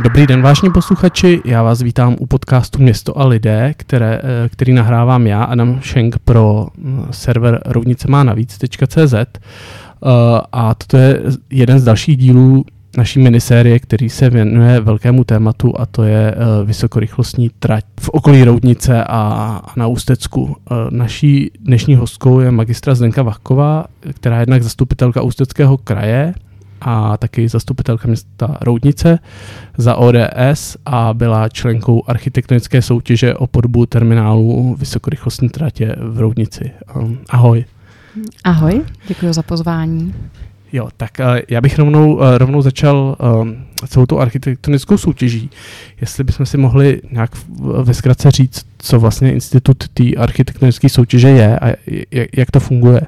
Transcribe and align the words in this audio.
Dobrý 0.00 0.26
den, 0.26 0.42
vážní 0.42 0.70
posluchači, 0.70 1.40
já 1.44 1.62
vás 1.62 1.82
vítám 1.82 2.16
u 2.18 2.26
podcastu 2.26 2.82
Město 2.82 3.18
a 3.18 3.26
lidé, 3.26 3.74
které, 3.76 4.20
eh, 4.24 4.48
který 4.48 4.72
nahrávám 4.72 5.26
já, 5.26 5.44
Adam 5.44 5.80
Schenk, 5.82 6.18
pro 6.18 6.66
mm, 6.76 7.06
server 7.10 7.60
rovnice 7.66 8.08
má 8.08 8.24
navíc.cz 8.24 9.14
eh, 9.14 9.28
a 10.52 10.74
toto 10.74 10.96
je 10.96 11.22
jeden 11.50 11.78
z 11.78 11.84
dalších 11.84 12.16
dílů 12.16 12.64
naší 12.96 13.20
minisérie, 13.20 13.78
který 13.78 14.08
se 14.08 14.30
věnuje 14.30 14.80
velkému 14.80 15.24
tématu 15.24 15.80
a 15.80 15.86
to 15.86 16.02
je 16.02 16.34
eh, 16.34 16.64
vysokorychlostní 16.64 17.50
trať 17.58 17.84
v 18.00 18.08
okolí 18.08 18.44
Roudnice 18.44 19.04
a 19.04 19.62
na 19.76 19.86
Ústecku. 19.86 20.56
Naší 20.90 21.50
dnešní 21.60 21.94
hostkou 21.94 22.40
je 22.40 22.50
magistra 22.50 22.94
Zdenka 22.94 23.22
Vachková, 23.22 23.84
která 24.14 24.36
je 24.36 24.42
jednak 24.42 24.62
zastupitelka 24.62 25.22
Ústeckého 25.22 25.76
kraje 25.76 26.34
a 26.80 27.16
taky 27.16 27.48
zastupitelka 27.48 28.08
města 28.08 28.58
Roudnice 28.60 29.18
za 29.78 29.96
ODS 29.96 30.76
a 30.86 31.14
byla 31.14 31.48
členkou 31.48 32.02
architektonické 32.06 32.82
soutěže 32.82 33.34
o 33.34 33.46
podobu 33.46 33.86
terminálu 33.86 34.76
vysokorychlostní 34.78 35.48
tratě 35.48 35.96
v 35.98 36.20
Roudnici. 36.20 36.70
Um, 36.96 37.18
ahoj. 37.28 37.64
Ahoj, 38.44 38.82
děkuji 39.08 39.32
za 39.32 39.42
pozvání. 39.42 40.14
Jo, 40.72 40.88
tak 40.96 41.10
uh, 41.20 41.38
já 41.48 41.60
bych 41.60 41.78
rovnou, 41.78 42.14
uh, 42.14 42.36
rovnou 42.36 42.62
začal 42.62 43.16
um, 43.40 43.56
celou 43.86 44.06
tu 44.06 44.20
architektonickou 44.20 44.98
soutěží. 44.98 45.50
Jestli 46.00 46.24
bychom 46.24 46.46
si 46.46 46.56
mohli 46.56 47.00
nějak 47.10 47.30
ve 47.82 47.94
zkratce 47.94 48.30
říct, 48.30 48.66
co 48.78 49.00
vlastně 49.00 49.32
institut 49.32 49.88
té 49.88 50.14
architektonické 50.14 50.88
soutěže 50.88 51.28
je 51.28 51.58
a 51.58 51.74
jak, 52.10 52.28
jak 52.36 52.50
to 52.50 52.60
funguje. 52.60 53.00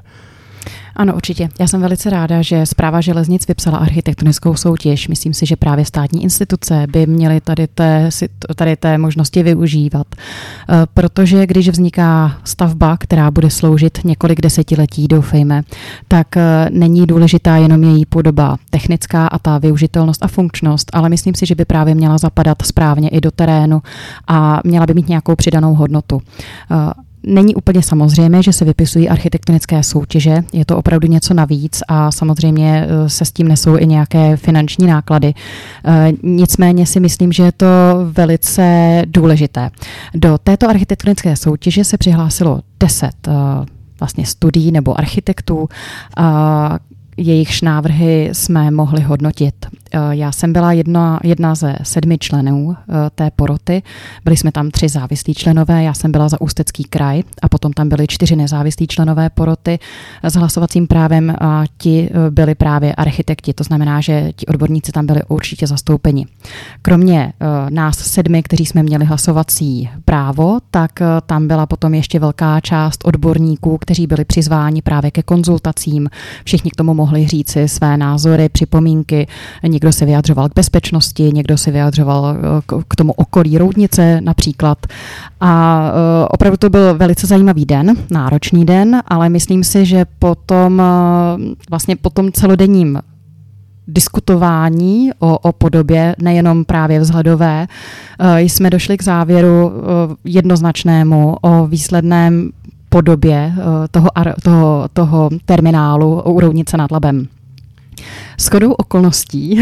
Ano, 0.95 1.15
určitě. 1.15 1.49
Já 1.59 1.67
jsem 1.67 1.81
velice 1.81 2.09
ráda, 2.09 2.41
že 2.41 2.65
zpráva 2.65 3.01
železnic 3.01 3.47
vypsala 3.47 3.77
architektonickou 3.77 4.55
soutěž. 4.55 5.07
Myslím 5.07 5.33
si, 5.33 5.45
že 5.45 5.55
právě 5.55 5.85
státní 5.85 6.23
instituce 6.23 6.87
by 6.91 7.05
měly 7.05 7.41
tady 7.41 7.67
té, 7.67 8.09
tady 8.55 8.75
té 8.75 8.97
možnosti 8.97 9.43
využívat. 9.43 10.07
Eh, 10.15 10.75
protože 10.93 11.47
když 11.47 11.69
vzniká 11.69 12.37
stavba, 12.43 12.97
která 12.97 13.31
bude 13.31 13.49
sloužit 13.49 13.99
několik 14.03 14.41
desetiletí, 14.41 15.07
doufejme, 15.07 15.61
tak 16.07 16.37
eh, 16.37 16.69
není 16.71 17.07
důležitá 17.07 17.57
jenom 17.57 17.83
její 17.83 18.05
podoba 18.05 18.57
technická 18.69 19.27
a 19.27 19.39
ta 19.39 19.57
využitelnost 19.57 20.23
a 20.23 20.27
funkčnost, 20.27 20.91
ale 20.93 21.09
myslím 21.09 21.35
si, 21.35 21.45
že 21.45 21.55
by 21.55 21.65
právě 21.65 21.95
měla 21.95 22.17
zapadat 22.17 22.61
správně 22.61 23.09
i 23.09 23.21
do 23.21 23.31
terénu 23.31 23.81
a 24.27 24.59
měla 24.63 24.85
by 24.85 24.93
mít 24.93 25.09
nějakou 25.09 25.35
přidanou 25.35 25.75
hodnotu. 25.75 26.21
Není 27.23 27.55
úplně 27.55 27.81
samozřejmé, 27.81 28.43
že 28.43 28.53
se 28.53 28.65
vypisují 28.65 29.09
architektonické 29.09 29.83
soutěže, 29.83 30.43
je 30.53 30.65
to 30.65 30.77
opravdu 30.77 31.07
něco 31.07 31.33
navíc 31.33 31.83
a 31.87 32.11
samozřejmě 32.11 32.87
eh, 32.87 33.09
se 33.09 33.25
s 33.25 33.31
tím 33.31 33.47
nesou 33.47 33.77
i 33.77 33.87
nějaké 33.87 34.37
finanční 34.37 34.87
náklady. 34.87 35.33
Eh, 35.85 36.11
nicméně 36.23 36.85
si 36.85 36.99
myslím, 36.99 37.31
že 37.31 37.43
je 37.43 37.51
to 37.51 37.65
velice 38.11 39.01
důležité. 39.05 39.69
Do 40.15 40.37
této 40.37 40.69
architektonické 40.69 41.35
soutěže 41.35 41.83
se 41.83 41.97
přihlásilo 41.97 42.61
10 42.79 43.09
eh, 43.27 43.31
vlastně 43.99 44.25
studií 44.25 44.71
nebo 44.71 44.99
architektů, 44.99 45.69
jejichž 47.17 47.61
návrhy 47.61 48.29
jsme 48.33 48.71
mohli 48.71 49.01
hodnotit. 49.01 49.55
Eh, 49.93 49.99
já 50.11 50.31
jsem 50.31 50.53
byla 50.53 50.71
jedna, 50.71 51.19
jedna 51.23 51.55
ze 51.55 51.75
sedmi 51.83 52.17
členů 52.17 52.75
eh, 52.75 52.93
té 53.15 53.31
poroty. 53.35 53.83
Byli 54.23 54.37
jsme 54.37 54.51
tam 54.51 54.71
tři 54.71 54.89
závislí 54.89 55.33
členové, 55.33 55.83
já 55.83 55.93
jsem 55.93 56.11
byla 56.11 56.29
za 56.29 56.41
Ústecký 56.41 56.83
kraj 56.83 57.23
a 57.41 57.49
potom 57.49 57.73
tam 57.73 57.89
byly 57.89 58.07
čtyři 58.07 58.35
nezávislí 58.35 58.87
členové 58.87 59.29
poroty 59.29 59.79
s 60.23 60.33
hlasovacím 60.33 60.87
právem 60.87 61.35
a 61.41 61.63
ti 61.77 62.09
eh, 62.11 62.31
byli 62.31 62.55
právě 62.55 62.95
architekti, 62.95 63.53
to 63.53 63.63
znamená, 63.63 64.01
že 64.01 64.31
ti 64.35 64.45
odborníci 64.45 64.91
tam 64.91 65.05
byli 65.05 65.21
určitě 65.27 65.67
zastoupeni. 65.67 66.25
Kromě 66.81 67.33
nás 67.69 67.97
sedmi, 67.97 68.43
kteří 68.43 68.65
jsme 68.65 68.83
měli 68.83 69.05
hlasovací 69.05 69.89
právo, 70.05 70.59
tak 70.71 70.91
tam 71.25 71.47
byla 71.47 71.65
potom 71.65 71.93
ještě 71.93 72.19
velká 72.19 72.59
část 72.59 73.01
odborníků, 73.03 73.77
kteří 73.77 74.07
byli 74.07 74.25
přizváni 74.25 74.81
právě 74.81 75.11
ke 75.11 75.23
konzultacím. 75.23 76.09
Všichni 76.43 76.71
k 76.71 76.75
tomu 76.75 76.93
mohli 76.93 77.27
říci 77.27 77.67
své 77.67 77.97
názory, 77.97 78.49
připomínky. 78.49 79.27
Někdo 79.81 79.91
se 79.91 80.05
vyjadřoval 80.05 80.49
k 80.49 80.55
bezpečnosti, 80.55 81.31
někdo 81.33 81.57
se 81.57 81.71
vyjadřoval 81.71 82.35
eh, 82.37 82.83
k 82.87 82.95
tomu 82.95 83.13
okolí 83.13 83.57
roudnice 83.57 84.21
například. 84.21 84.77
A 85.39 85.83
eh, 85.91 86.27
opravdu 86.29 86.57
to 86.57 86.69
byl 86.69 86.97
velice 86.97 87.27
zajímavý 87.27 87.65
den, 87.65 87.97
náročný 88.11 88.65
den, 88.65 89.01
ale 89.07 89.29
myslím 89.29 89.63
si, 89.63 89.85
že 89.85 90.05
potom 90.19 90.81
eh, 90.81 90.85
vlastně 91.69 91.95
po 91.95 92.09
tom 92.09 92.31
celodenním 92.31 92.99
diskutování 93.87 95.11
o, 95.19 95.37
o 95.37 95.51
podobě, 95.51 96.15
nejenom 96.21 96.65
právě 96.65 96.99
vzhledové, 96.99 97.67
jsme 98.37 98.69
došli 98.69 98.97
k 98.97 99.03
závěru 99.03 99.71
jednoznačnému 100.23 101.35
o 101.41 101.67
výsledném 101.67 102.49
podobě 102.89 103.53
toho, 103.91 104.09
toho, 104.43 104.87
toho 104.93 105.29
terminálu 105.45 106.21
u 106.21 106.39
Roudnice 106.39 106.77
nad 106.77 106.91
Labem. 106.91 107.27
Shodou 108.39 108.71
okolností 108.71 109.61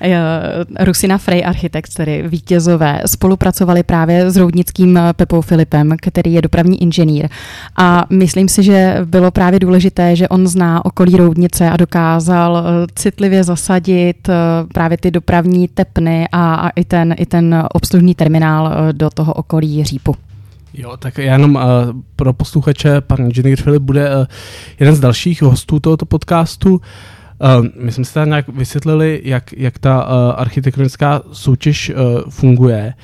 Rusina 0.80 1.18
Frey 1.18 1.44
Architects, 1.44 1.94
tedy 1.94 2.24
vítězové, 2.28 3.02
spolupracovali 3.06 3.82
právě 3.82 4.30
s 4.30 4.36
roudnickým 4.36 4.98
Pepou 5.16 5.40
Filipem, 5.40 5.92
který 6.00 6.32
je 6.32 6.42
dopravní 6.42 6.82
inženýr. 6.82 7.28
A 7.76 8.06
myslím 8.10 8.48
si, 8.48 8.62
že 8.62 8.96
bylo 9.04 9.30
právě 9.30 9.60
důležité, 9.60 10.16
že 10.16 10.28
on 10.28 10.46
zná 10.46 10.84
okolí 10.84 11.16
roudnice 11.16 11.70
a 11.70 11.76
dokázal 11.76 12.58
eh, 12.58 12.86
citlivě 12.94 13.44
zasadit 13.44 14.28
eh, 14.28 14.34
právě 14.74 14.98
ty 14.98 15.10
dopravní 15.10 15.68
tepny 15.68 16.28
a, 16.32 16.54
a 16.54 16.68
i, 16.68 16.84
ten, 16.84 17.14
i 17.18 17.26
ten 17.26 17.64
obslužný 17.74 18.14
terminál 18.14 18.72
eh, 18.72 18.92
do 18.92 19.10
toho 19.10 19.34
okolí 19.34 19.84
Řípu. 19.84 20.16
Jo, 20.74 20.96
tak 20.96 21.18
já 21.18 21.32
jenom 21.32 21.54
uh, 21.54 21.62
pro 22.16 22.32
posluchače, 22.32 23.00
pan 23.00 23.20
inženýr 23.20 23.62
Filip 23.62 23.82
bude 23.82 24.16
uh, 24.16 24.24
jeden 24.80 24.94
z 24.94 25.00
dalších 25.00 25.42
hostů 25.42 25.80
tohoto 25.80 26.06
podcastu. 26.06 26.74
Uh, 26.74 26.80
my 27.80 27.92
jsme 27.92 28.04
se 28.04 28.14
tady 28.14 28.30
nějak 28.30 28.48
vysvětlili, 28.48 29.20
jak, 29.24 29.52
jak 29.52 29.78
ta 29.78 30.04
uh, 30.04 30.10
architektonická 30.36 31.22
soutěž 31.32 31.90
uh, 31.90 32.30
funguje. 32.30 32.94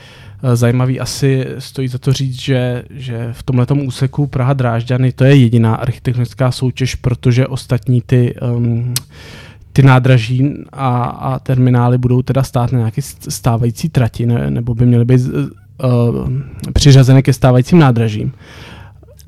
Uh, 0.43 0.55
zajímavý 0.55 1.01
asi 1.01 1.47
stojí 1.59 1.89
za 1.89 1.99
to 1.99 2.13
říct, 2.13 2.41
že, 2.41 2.83
že 2.91 3.29
v 3.33 3.43
tomto 3.43 3.75
úseku 3.75 4.27
Praha 4.27 4.53
Drážďany 4.53 5.13
to 5.13 5.25
je 5.25 5.37
jediná 5.37 5.75
architektonická 5.75 6.53
soutěž, 6.53 6.95
protože 6.95 7.47
ostatní 7.47 8.03
ty 8.07 8.35
um, 8.57 8.95
ty 9.73 9.83
nádraží 9.83 10.55
a, 10.73 11.05
a 11.05 11.39
terminály 11.39 11.99
budou 11.99 12.23
teda 12.23 12.43
stát 12.43 12.73
na 12.73 12.79
nějaké 12.79 13.03
stávající 13.29 13.89
trati, 13.89 14.27
ne, 14.27 14.51
nebo 14.51 14.75
by 14.75 14.87
měly 14.87 15.05
být 15.05 15.21
uh, 15.21 16.31
přiřazeny 16.73 17.23
ke 17.23 17.33
stávajícím 17.33 17.79
nádražím. 17.79 18.33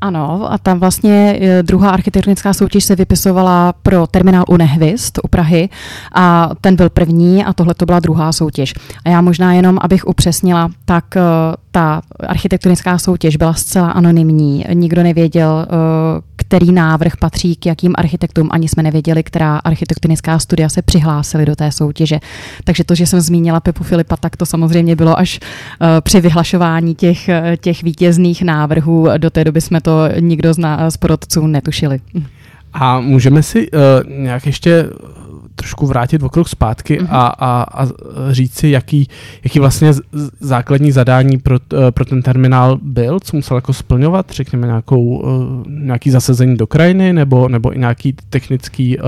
Ano, 0.01 0.53
a 0.53 0.59
tam 0.59 0.81
vlastně 0.81 1.39
eh, 1.41 1.63
druhá 1.63 1.91
architektonická 1.91 2.55
soutěž 2.55 2.85
se 2.85 2.97
vypisovala 2.97 3.73
pro 3.73 4.07
terminál 4.07 4.45
u 4.49 4.57
Nehvist 4.57 5.19
u 5.23 5.29
Prahy 5.29 5.69
a 6.15 6.51
ten 6.61 6.77
byl 6.77 6.91
první 6.91 7.45
a 7.45 7.53
tohle 7.53 7.75
to 7.75 7.87
byla 7.87 8.01
druhá 8.01 8.33
soutěž. 8.33 8.75
A 9.05 9.09
já 9.09 9.21
možná 9.21 9.53
jenom, 9.53 9.79
abych 9.81 10.07
upřesnila, 10.07 10.69
tak 10.85 11.17
eh, 11.17 11.21
ta 11.71 12.03
architektonická 12.27 12.99
soutěž 12.99 13.37
byla 13.37 13.55
zcela 13.55 13.91
anonymní. 13.91 14.65
Nikdo 14.75 15.03
nevěděl, 15.03 15.67
eh, 15.67 16.21
který 16.51 16.73
návrh 16.73 17.17
patří 17.17 17.57
k 17.57 17.67
jakým 17.67 17.95
architektům, 17.99 18.49
ani 18.51 18.69
jsme 18.69 18.83
nevěděli, 18.83 19.23
která 19.23 19.57
architektonická 19.57 20.39
studia 20.39 20.69
se 20.69 20.83
přihlásily 20.83 21.47
do 21.47 21.57
té 21.57 21.73
soutěže. 21.73 22.19
Takže 22.65 22.85
to, 22.85 22.95
že 22.95 23.07
jsem 23.07 23.21
zmínila 23.21 23.61
Pepu 23.61 23.85
Filipa, 23.85 24.17
tak 24.17 24.37
to 24.37 24.47
samozřejmě 24.47 24.97
bylo 24.97 25.19
až 25.19 25.41
při 26.01 26.21
vyhlašování 26.21 26.95
těch, 26.95 27.31
těch 27.61 27.83
vítězných 27.83 28.43
návrhů. 28.43 29.09
Do 29.19 29.31
té 29.31 29.45
doby 29.45 29.61
jsme 29.61 29.81
to 29.81 29.91
to 29.91 30.21
nikdo 30.21 30.55
z, 30.55 30.59
nás, 30.59 30.95
z 30.95 30.97
porodců 30.97 31.47
netušili. 31.47 32.01
A 32.73 33.01
můžeme 33.01 33.43
si 33.43 33.71
uh, 33.71 33.79
nějak 34.11 34.47
ještě 34.47 34.85
trošku 35.61 35.87
vrátit 35.87 36.23
okrok 36.23 36.49
zpátky 36.49 37.01
mm-hmm. 37.01 37.09
a, 37.11 37.27
a, 37.27 37.63
a 37.83 37.89
říct 38.31 38.55
si, 38.55 38.69
jaký, 38.69 39.09
jaký 39.45 39.59
vlastně 39.59 39.93
základní 40.41 40.93
zadání 40.93 41.39
pro, 41.39 41.59
uh, 41.73 41.91
pro 41.91 42.05
ten 42.05 42.23
terminál 42.23 42.79
byl, 42.83 43.21
co 43.21 43.37
musel 43.37 43.57
jako 43.57 43.73
splňovat, 43.73 44.31
řekněme 44.31 44.67
nějakou, 44.67 45.05
uh, 45.05 45.67
nějaký 45.67 46.11
zasazení 46.11 46.57
do 46.57 46.67
krajiny 46.67 47.13
nebo, 47.13 47.49
nebo 47.49 47.77
i 47.77 47.79
nějaký 47.79 48.15
technický, 48.31 48.99
uh, 48.99 49.05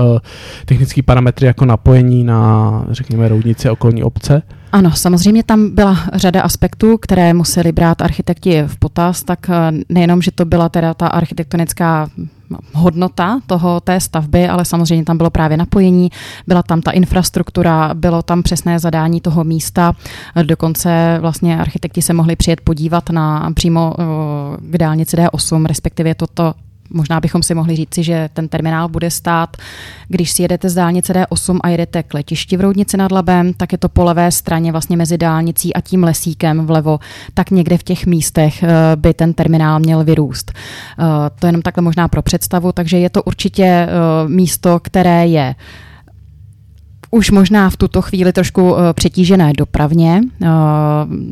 technický 0.65 1.01
parametry 1.01 1.47
jako 1.47 1.65
napojení 1.65 2.23
na, 2.23 2.85
řekněme, 2.89 3.27
roudnici 3.27 3.69
okolní 3.69 4.03
obce? 4.03 4.41
Ano, 4.73 4.91
samozřejmě 4.91 5.43
tam 5.43 5.75
byla 5.75 5.97
řada 6.13 6.41
aspektů, 6.41 6.97
které 6.97 7.33
museli 7.33 7.71
brát 7.71 8.01
architekti 8.01 8.63
v 8.67 8.77
potaz, 8.77 9.23
tak 9.23 9.49
eh, 9.49 9.71
nejenom, 9.89 10.21
že 10.21 10.31
to 10.31 10.45
byla 10.45 10.69
teda 10.69 10.93
ta 10.93 11.07
architektonická 11.07 12.09
hodnota 12.73 13.39
toho, 13.47 13.79
té 13.79 13.99
stavby, 13.99 14.47
ale 14.47 14.65
samozřejmě 14.65 15.05
tam 15.05 15.17
bylo 15.17 15.29
právě 15.29 15.57
napojení, 15.57 16.09
byla 16.47 16.63
tam 16.63 16.81
ta 16.81 16.91
infrastruktura, 16.91 17.93
bylo 17.93 18.21
tam 18.21 18.43
přesné 18.43 18.79
zadání 18.79 19.21
toho 19.21 19.43
místa, 19.43 19.93
dokonce 20.43 21.17
vlastně 21.21 21.59
architekti 21.59 22.01
se 22.01 22.13
mohli 22.13 22.35
přijet 22.35 22.61
podívat 22.61 23.09
na 23.09 23.51
přímo 23.53 23.93
eh, 23.99 24.03
k 24.59 24.77
dálnici 24.77 25.17
D8, 25.17 25.65
respektive 25.65 26.15
toto 26.15 26.53
možná 26.89 27.19
bychom 27.19 27.43
si 27.43 27.55
mohli 27.55 27.75
říci, 27.75 28.03
že 28.03 28.29
ten 28.33 28.47
terminál 28.47 28.89
bude 28.89 29.11
stát, 29.11 29.57
když 30.07 30.31
si 30.31 30.41
jedete 30.41 30.69
z 30.69 30.73
dálnice 30.73 31.13
D8 31.13 31.59
a 31.63 31.69
jedete 31.69 32.03
k 32.03 32.13
letišti 32.13 32.57
v 32.57 32.61
Roudnici 32.61 32.97
nad 32.97 33.11
Labem, 33.11 33.53
tak 33.53 33.71
je 33.71 33.77
to 33.77 33.89
po 33.89 34.03
levé 34.03 34.31
straně 34.31 34.71
vlastně 34.71 34.97
mezi 34.97 35.17
dálnicí 35.17 35.73
a 35.73 35.81
tím 35.81 36.03
lesíkem 36.03 36.65
vlevo, 36.65 36.99
tak 37.33 37.51
někde 37.51 37.77
v 37.77 37.83
těch 37.83 38.05
místech 38.05 38.63
by 38.95 39.13
ten 39.13 39.33
terminál 39.33 39.79
měl 39.79 40.03
vyrůst. 40.03 40.51
To 41.39 41.45
je 41.45 41.49
jenom 41.49 41.61
takhle 41.61 41.83
možná 41.83 42.07
pro 42.07 42.21
představu, 42.21 42.71
takže 42.71 42.97
je 42.97 43.09
to 43.09 43.23
určitě 43.23 43.87
místo, 44.27 44.79
které 44.79 45.27
je 45.27 45.55
už 47.13 47.31
možná 47.31 47.69
v 47.69 47.77
tuto 47.77 48.01
chvíli 48.01 48.33
trošku 48.33 48.75
eh, 48.75 48.93
přetížené 48.93 49.53
dopravně. 49.57 50.21
Eh, 50.41 50.47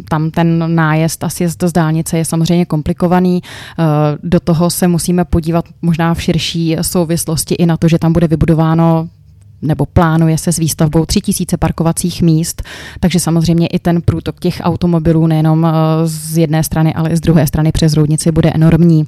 tam 0.10 0.32
ten 0.32 0.76
nájezd 0.76 1.24
a 1.24 1.30
sjezd 1.30 1.64
z 1.64 1.72
dálnice 1.72 2.18
je 2.18 2.26
samozřejmě 2.26 2.66
komplikovaný. 2.66 3.42
Eh, 3.42 3.84
do 4.24 4.40
toho 4.40 4.70
se 4.70 4.88
musíme 4.88 5.26
podívat 5.26 5.66
možná 5.82 6.14
v 6.14 6.22
širší 6.22 6.78
souvislosti 6.82 7.56
i 7.56 7.66
na 7.66 7.78
to, 7.78 7.88
že 7.88 8.00
tam 8.00 8.14
bude 8.14 8.28
vybudováno 8.28 9.10
nebo 9.62 9.86
plánuje 9.86 10.38
se 10.38 10.52
s 10.52 10.58
výstavbou 10.58 11.06
3000 11.06 11.58
parkovacích 11.58 12.22
míst, 12.22 12.62
takže 13.00 13.20
samozřejmě 13.20 13.68
i 13.68 13.80
ten 13.80 14.02
průtok 14.02 14.40
těch 14.40 14.62
automobilů 14.64 15.28
nejenom 15.28 15.66
eh, 15.66 15.72
z 16.04 16.38
jedné 16.38 16.64
strany, 16.64 16.94
ale 16.94 17.10
i 17.10 17.18
z 17.18 17.20
druhé 17.20 17.48
strany 17.48 17.72
přes 17.72 17.94
roudnici 17.94 18.32
bude 18.32 18.50
enormní. 18.50 19.06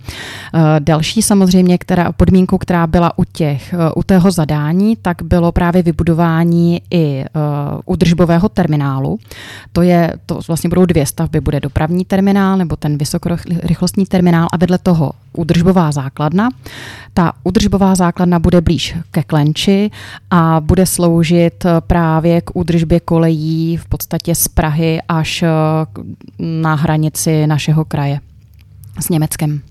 Eh, 0.54 0.60
další 0.80 1.22
samozřejmě 1.22 1.78
která, 1.78 2.12
podmínkou, 2.12 2.58
která 2.58 2.88
byla 2.88 3.20
u 3.20 3.24
těch, 3.24 3.74
eh, 3.74 3.92
u 3.96 4.04
tého 4.04 4.32
zadání, 4.32 4.96
tak 5.02 5.22
bylo 5.24 5.52
právě 5.52 5.84
vybudování 5.84 6.82
i 6.92 7.26
udržbového 7.86 8.50
terminálu. 8.50 9.20
To 9.72 9.82
je, 9.82 10.14
to 10.26 10.40
vlastně 10.48 10.70
budou 10.70 10.86
dvě 10.86 11.06
stavby, 11.06 11.42
bude 11.42 11.60
dopravní 11.60 12.06
terminál 12.06 12.58
nebo 12.58 12.76
ten 12.76 12.98
vysokorychlostní 12.98 14.06
terminál 14.06 14.48
a 14.52 14.58
vedle 14.58 14.78
toho 14.78 15.12
udržbová 15.34 15.92
základna. 15.92 16.50
Ta 17.14 17.34
udržbová 17.44 17.96
základna 17.96 18.40
bude 18.40 18.62
blíž 18.62 18.96
ke 19.12 19.24
Klenči 19.24 19.92
a 20.30 20.43
bude 20.60 20.86
sloužit 20.86 21.66
právě 21.80 22.42
k 22.42 22.56
údržbě 22.56 23.00
kolejí 23.00 23.78
v 23.78 23.86
podstatě 23.86 24.36
z 24.36 24.48
Prahy 24.48 25.01
až 25.07 25.44
na 26.40 26.75
hranici 26.75 27.48
našeho 27.48 27.86
kraje 27.86 28.19
s 29.00 29.10
Německem. 29.10 29.62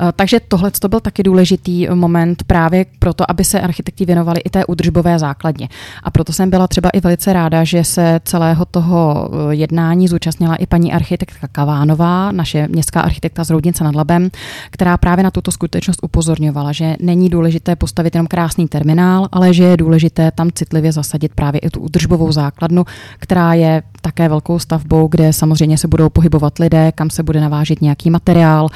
Eh, 0.00 0.12
takže 0.16 0.40
tohle 0.48 0.70
to 0.70 0.88
byl 0.88 1.00
taky 1.00 1.22
důležitý 1.22 1.88
moment 1.94 2.42
právě 2.44 2.86
proto, 2.98 3.30
aby 3.30 3.44
se 3.44 3.60
architekti 3.60 4.04
věnovali 4.04 4.40
i 4.40 4.50
té 4.50 4.66
údržbové 4.66 5.18
základně. 5.18 5.68
A 6.02 6.10
proto 6.10 6.32
jsem 6.32 6.50
byla 6.50 6.68
třeba 6.68 6.90
i 6.90 7.00
velice 7.00 7.32
ráda, 7.32 7.64
že 7.64 7.84
se 7.84 8.20
celého 8.24 8.64
toho 8.64 9.28
eh, 9.32 9.54
jednání 9.54 10.08
zúčastnila 10.08 10.54
i 10.56 10.66
paní 10.66 10.92
architektka 10.92 11.48
Kavánová, 11.52 12.32
naše 12.32 12.68
městská 12.68 13.00
architekta 13.00 13.44
z 13.44 13.50
Roudnice 13.50 13.84
nad 13.84 13.94
Labem, 13.94 14.30
která 14.70 14.96
právě 14.96 15.24
na 15.24 15.30
tuto 15.30 15.50
skutečnost 15.50 16.00
upozorňovala, 16.02 16.72
že 16.72 16.96
není 17.00 17.28
důležité 17.28 17.76
postavit 17.76 18.14
jenom 18.14 18.26
krásný 18.26 18.68
terminál, 18.68 19.28
ale 19.32 19.54
že 19.54 19.64
je 19.64 19.76
důležité 19.76 20.30
tam 20.30 20.50
citlivě 20.54 20.92
zasadit 20.92 21.32
právě 21.34 21.58
i 21.58 21.70
tu 21.70 21.80
údržbovou 21.80 22.32
základnu, 22.32 22.84
která 23.18 23.54
je 23.54 23.82
také 24.02 24.28
velkou 24.28 24.58
stavbou, 24.58 25.08
kde 25.08 25.32
samozřejmě 25.32 25.78
se 25.78 25.88
budou 25.88 26.08
pohybovat 26.08 26.58
lidé, 26.58 26.92
kam 26.92 27.10
se 27.10 27.22
bude 27.22 27.40
navážet 27.40 27.82
nějaký 27.82 28.10
materiál 28.10 28.68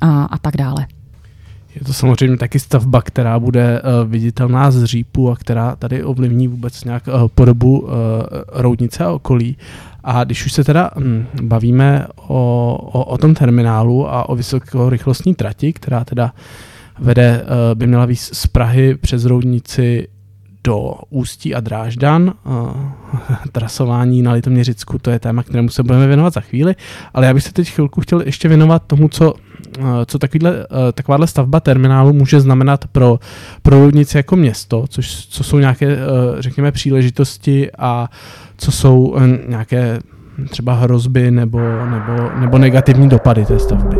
a, 0.00 0.24
a 0.24 0.38
tak 0.38 0.56
dále. 0.56 0.86
Je 1.74 1.84
to 1.84 1.92
samozřejmě 1.92 2.36
taky 2.36 2.58
stavba, 2.58 3.02
která 3.02 3.38
bude 3.38 3.82
uh, 3.82 4.10
viditelná 4.10 4.70
z 4.70 4.84
řípu 4.84 5.30
a 5.30 5.36
která 5.36 5.76
tady 5.76 6.04
ovlivní 6.04 6.48
vůbec 6.48 6.84
nějak 6.84 7.08
uh, 7.08 7.28
podobu 7.34 7.80
uh, 7.80 7.90
roudnice 8.52 9.04
a 9.04 9.12
okolí. 9.12 9.56
A 10.04 10.24
když 10.24 10.46
už 10.46 10.52
se 10.52 10.64
teda 10.64 10.90
hm, 10.98 11.26
bavíme 11.42 12.06
o, 12.16 12.78
o, 12.92 13.04
o 13.04 13.18
tom 13.18 13.34
terminálu 13.34 14.08
a 14.08 14.28
o 14.28 14.36
vysokorychlostní 14.36 15.34
trati, 15.34 15.72
která 15.72 16.04
teda 16.04 16.32
vede, 16.98 17.44
by 17.74 17.86
měla 17.86 18.06
víc 18.06 18.30
z 18.32 18.46
Prahy 18.46 18.94
přes 18.94 19.24
roudnici 19.24 20.08
do 20.66 20.94
Ústí 21.10 21.54
a 21.54 21.60
Drážďan. 21.60 22.32
Trasování 23.52 24.22
na 24.22 24.32
Litoměřicku, 24.32 24.98
to 24.98 25.10
je 25.10 25.18
téma, 25.18 25.42
kterému 25.42 25.68
se 25.68 25.82
budeme 25.82 26.06
věnovat 26.06 26.32
za 26.32 26.40
chvíli, 26.40 26.74
ale 27.14 27.26
já 27.26 27.34
bych 27.34 27.42
se 27.42 27.52
teď 27.52 27.70
chvilku 27.70 28.00
chtěl 28.00 28.20
ještě 28.20 28.48
věnovat 28.48 28.82
tomu, 28.86 29.08
co, 29.08 29.34
co 30.06 30.18
takovýhle, 30.18 30.66
takováhle 30.94 31.26
stavba 31.26 31.60
terminálu 31.60 32.12
může 32.12 32.40
znamenat 32.40 32.84
pro, 32.92 33.18
pro 33.62 33.80
Roudnici 33.80 34.16
jako 34.16 34.36
město, 34.36 34.84
což, 34.88 35.26
co 35.26 35.44
jsou 35.44 35.58
nějaké, 35.58 35.98
řekněme, 36.38 36.72
příležitosti 36.72 37.70
a 37.78 38.08
co 38.56 38.72
jsou 38.72 39.16
nějaké 39.48 40.00
třeba 40.50 40.74
hrozby 40.74 41.30
nebo, 41.30 41.58
nebo, 41.90 42.30
nebo 42.40 42.58
negativní 42.58 43.08
dopady 43.08 43.44
té 43.44 43.58
stavby. 43.58 43.96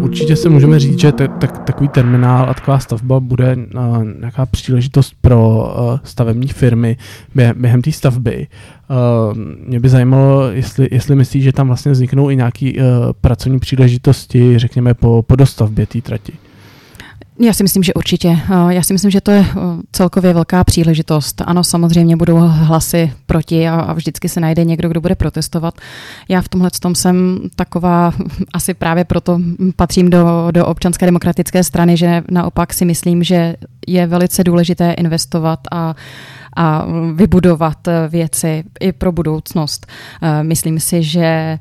Určitě 0.00 0.36
se 0.36 0.48
můžeme 0.48 0.78
říct, 0.80 1.00
že 1.00 1.12
te, 1.12 1.28
te, 1.28 1.46
takový 1.46 1.88
terminál 1.88 2.50
a 2.50 2.54
taková 2.54 2.78
stavba 2.78 3.20
bude 3.20 3.56
nějaká 4.20 4.46
příležitost 4.46 5.14
pro 5.20 5.72
stavební 6.04 6.48
firmy 6.48 6.96
během, 7.54 7.82
té 7.82 7.92
stavby. 7.92 8.46
Mě 9.66 9.80
by 9.80 9.88
zajímalo, 9.88 10.50
jestli, 10.50 10.88
jestli 10.90 11.16
myslíš, 11.16 11.44
že 11.44 11.52
tam 11.52 11.66
vlastně 11.66 11.92
vzniknou 11.92 12.30
i 12.30 12.36
nějaké 12.36 12.72
pracovní 13.20 13.58
příležitosti, 13.58 14.58
řekněme, 14.58 14.94
po, 14.94 15.22
po 15.22 15.36
dostavbě 15.36 15.86
té 15.86 16.00
trati. 16.00 16.32
Já 17.42 17.52
si 17.52 17.62
myslím, 17.62 17.82
že 17.82 17.94
určitě. 17.94 18.28
Eh, 18.28 18.74
já 18.74 18.82
si 18.82 18.92
myslím, 18.92 19.10
že 19.10 19.20
to 19.20 19.30
je 19.30 19.40
eh, 19.40 19.54
celkově 19.92 20.32
velká 20.32 20.64
příležitost. 20.64 21.42
Ano, 21.46 21.64
samozřejmě 21.64 22.16
budou 22.16 22.36
hlasy 22.38 23.12
proti 23.26 23.68
a 23.68 23.92
vždycky 23.92 24.28
se 24.28 24.40
najde 24.40 24.64
někdo, 24.64 24.88
kdo 24.88 25.00
bude 25.00 25.14
protestovat. 25.14 25.74
Já 26.28 26.40
v 26.42 26.48
tomhle 26.48 26.70
tom 26.80 26.94
jsem 26.94 27.38
taková, 27.56 28.12
asi 28.52 28.74
právě 28.74 29.04
proto 29.04 29.40
patřím 29.76 30.10
do, 30.10 30.48
do 30.50 30.66
občanské 30.66 31.06
demokratické 31.06 31.64
strany, 31.64 31.96
že 31.96 32.22
naopak 32.30 32.74
si 32.74 32.84
myslím, 32.84 33.22
že 33.22 33.56
je 33.86 34.06
velice 34.06 34.44
důležité 34.44 34.92
investovat 34.92 35.60
a 35.72 35.94
a 36.56 36.86
vybudovat 37.14 37.88
věci 38.08 38.64
i 38.80 38.92
pro 38.92 39.12
budoucnost. 39.12 39.86
Eh, 40.22 40.42
myslím 40.42 40.80
si, 40.80 41.02
že 41.02 41.58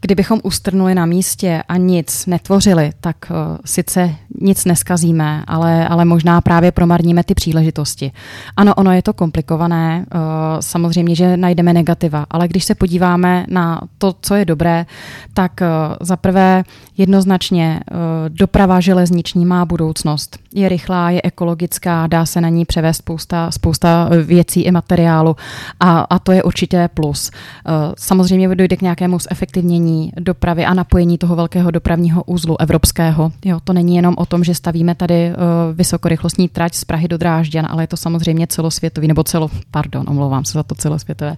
Kdybychom 0.00 0.40
ustrnuli 0.42 0.94
na 0.94 1.06
místě 1.06 1.62
a 1.68 1.76
nic 1.76 2.26
netvořili, 2.26 2.90
tak 3.00 3.16
uh, 3.30 3.36
sice 3.64 4.14
nic 4.40 4.64
neskazíme, 4.64 5.44
ale, 5.46 5.88
ale 5.88 6.04
možná 6.04 6.40
právě 6.40 6.72
promarníme 6.72 7.24
ty 7.24 7.34
příležitosti. 7.34 8.12
Ano, 8.56 8.74
ono 8.74 8.92
je 8.92 9.02
to 9.02 9.12
komplikované, 9.12 10.06
uh, 10.14 10.20
samozřejmě, 10.60 11.14
že 11.14 11.36
najdeme 11.36 11.72
negativa, 11.72 12.26
ale 12.30 12.48
když 12.48 12.64
se 12.64 12.74
podíváme 12.74 13.46
na 13.48 13.80
to, 13.98 14.14
co 14.22 14.34
je 14.34 14.44
dobré, 14.44 14.86
tak 15.34 15.52
uh, 15.60 15.96
za 16.00 16.16
prvé 16.16 16.64
jednoznačně 16.96 17.80
uh, 17.90 17.96
doprava 18.28 18.80
železniční 18.80 19.46
má 19.46 19.64
budoucnost. 19.64 20.38
Je 20.54 20.68
rychlá, 20.68 21.10
je 21.10 21.20
ekologická, 21.24 22.06
dá 22.06 22.26
se 22.26 22.40
na 22.40 22.48
ní 22.48 22.64
převést 22.64 22.96
spousta, 22.96 23.50
spousta 23.50 24.08
věcí 24.24 24.60
i 24.60 24.70
materiálu 24.70 25.36
a, 25.80 26.00
a 26.00 26.18
to 26.18 26.32
je 26.32 26.42
určitě 26.42 26.88
plus. 26.94 27.30
Uh, 27.30 27.94
samozřejmě 27.98 28.54
dojde 28.54 28.76
k 28.76 28.82
nějakému 28.82 29.18
zefektivnění 29.18 29.87
propojení 29.88 30.12
dopravy 30.20 30.66
a 30.66 30.74
napojení 30.74 31.18
toho 31.18 31.36
velkého 31.36 31.70
dopravního 31.70 32.22
úzlu 32.22 32.60
evropského. 32.60 33.32
Jo, 33.44 33.60
to 33.64 33.72
není 33.72 33.96
jenom 33.96 34.14
o 34.18 34.26
tom, 34.26 34.44
že 34.44 34.54
stavíme 34.54 34.94
tady 34.94 35.30
uh, 35.30 35.36
vysokorychlostní 35.76 36.48
trať 36.48 36.74
z 36.74 36.84
Prahy 36.84 37.08
do 37.08 37.18
Drážďan, 37.18 37.66
ale 37.70 37.82
je 37.82 37.86
to 37.86 37.96
samozřejmě 37.96 38.46
celosvětový, 38.46 39.08
nebo 39.08 39.24
celo, 39.24 39.50
pardon, 39.70 40.04
omlouvám 40.08 40.44
se 40.44 40.52
za 40.52 40.62
to 40.62 40.74
celosvětové, 40.74 41.30
uh, 41.30 41.36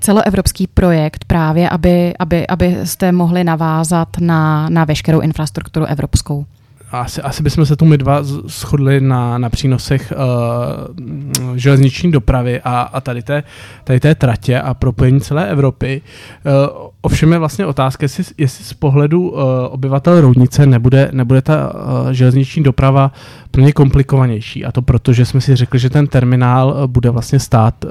celoevropský 0.00 0.66
projekt 0.66 1.24
právě, 1.24 1.68
aby, 1.68 2.14
aby, 2.18 2.46
abyste 2.46 3.12
mohli 3.12 3.44
navázat 3.44 4.08
na, 4.20 4.68
na 4.68 4.84
veškerou 4.84 5.20
infrastrukturu 5.20 5.86
evropskou 5.86 6.46
asi, 6.92 7.22
asi 7.22 7.42
bychom 7.42 7.66
se 7.66 7.76
tu 7.76 7.84
my 7.84 7.98
dva 7.98 8.22
shodli 8.46 9.00
na, 9.00 9.38
na 9.38 9.50
přínosech 9.50 10.12
uh, 10.16 11.56
železniční 11.56 12.12
dopravy 12.12 12.60
a, 12.64 12.80
a 12.80 13.00
tady, 13.00 13.22
té, 13.22 13.42
tady 13.84 14.00
té 14.00 14.14
tratě 14.14 14.60
a 14.60 14.74
propojení 14.74 15.20
celé 15.20 15.48
Evropy. 15.48 16.02
Uh, 16.44 16.52
ovšem 17.00 17.32
je 17.32 17.38
vlastně 17.38 17.66
otázka, 17.66 18.04
jestli, 18.04 18.24
jestli 18.38 18.64
z 18.64 18.72
pohledu 18.72 19.30
uh, 19.30 19.40
obyvatel 19.70 20.20
Roudnice 20.20 20.66
nebude, 20.66 21.10
nebude 21.12 21.42
ta 21.42 21.74
uh, 21.74 22.10
železniční 22.10 22.62
doprava 22.62 23.12
pro 23.50 23.62
ně 23.62 23.72
komplikovanější. 23.72 24.64
A 24.64 24.72
to 24.72 24.82
proto, 24.82 25.12
že 25.12 25.24
jsme 25.24 25.40
si 25.40 25.56
řekli, 25.56 25.78
že 25.78 25.90
ten 25.90 26.06
terminál 26.06 26.68
uh, 26.68 26.86
bude 26.86 27.10
vlastně 27.10 27.38
stát 27.38 27.84
uh, 27.84 27.90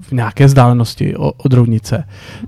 v 0.00 0.12
nějaké 0.12 0.46
vzdálenosti 0.46 1.16
od 1.16 1.52
Roudnice, 1.52 2.04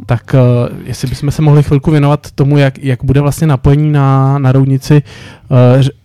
tak 0.06 0.34
uh, 0.34 0.78
jestli 0.84 1.08
bychom 1.08 1.30
se 1.30 1.42
mohli 1.42 1.62
chvilku 1.62 1.90
věnovat 1.90 2.30
tomu, 2.30 2.58
jak, 2.58 2.78
jak 2.78 3.04
bude 3.04 3.20
vlastně 3.20 3.46
napojení 3.46 3.92
na, 3.92 4.38
na 4.38 4.52
Roudnici 4.52 5.02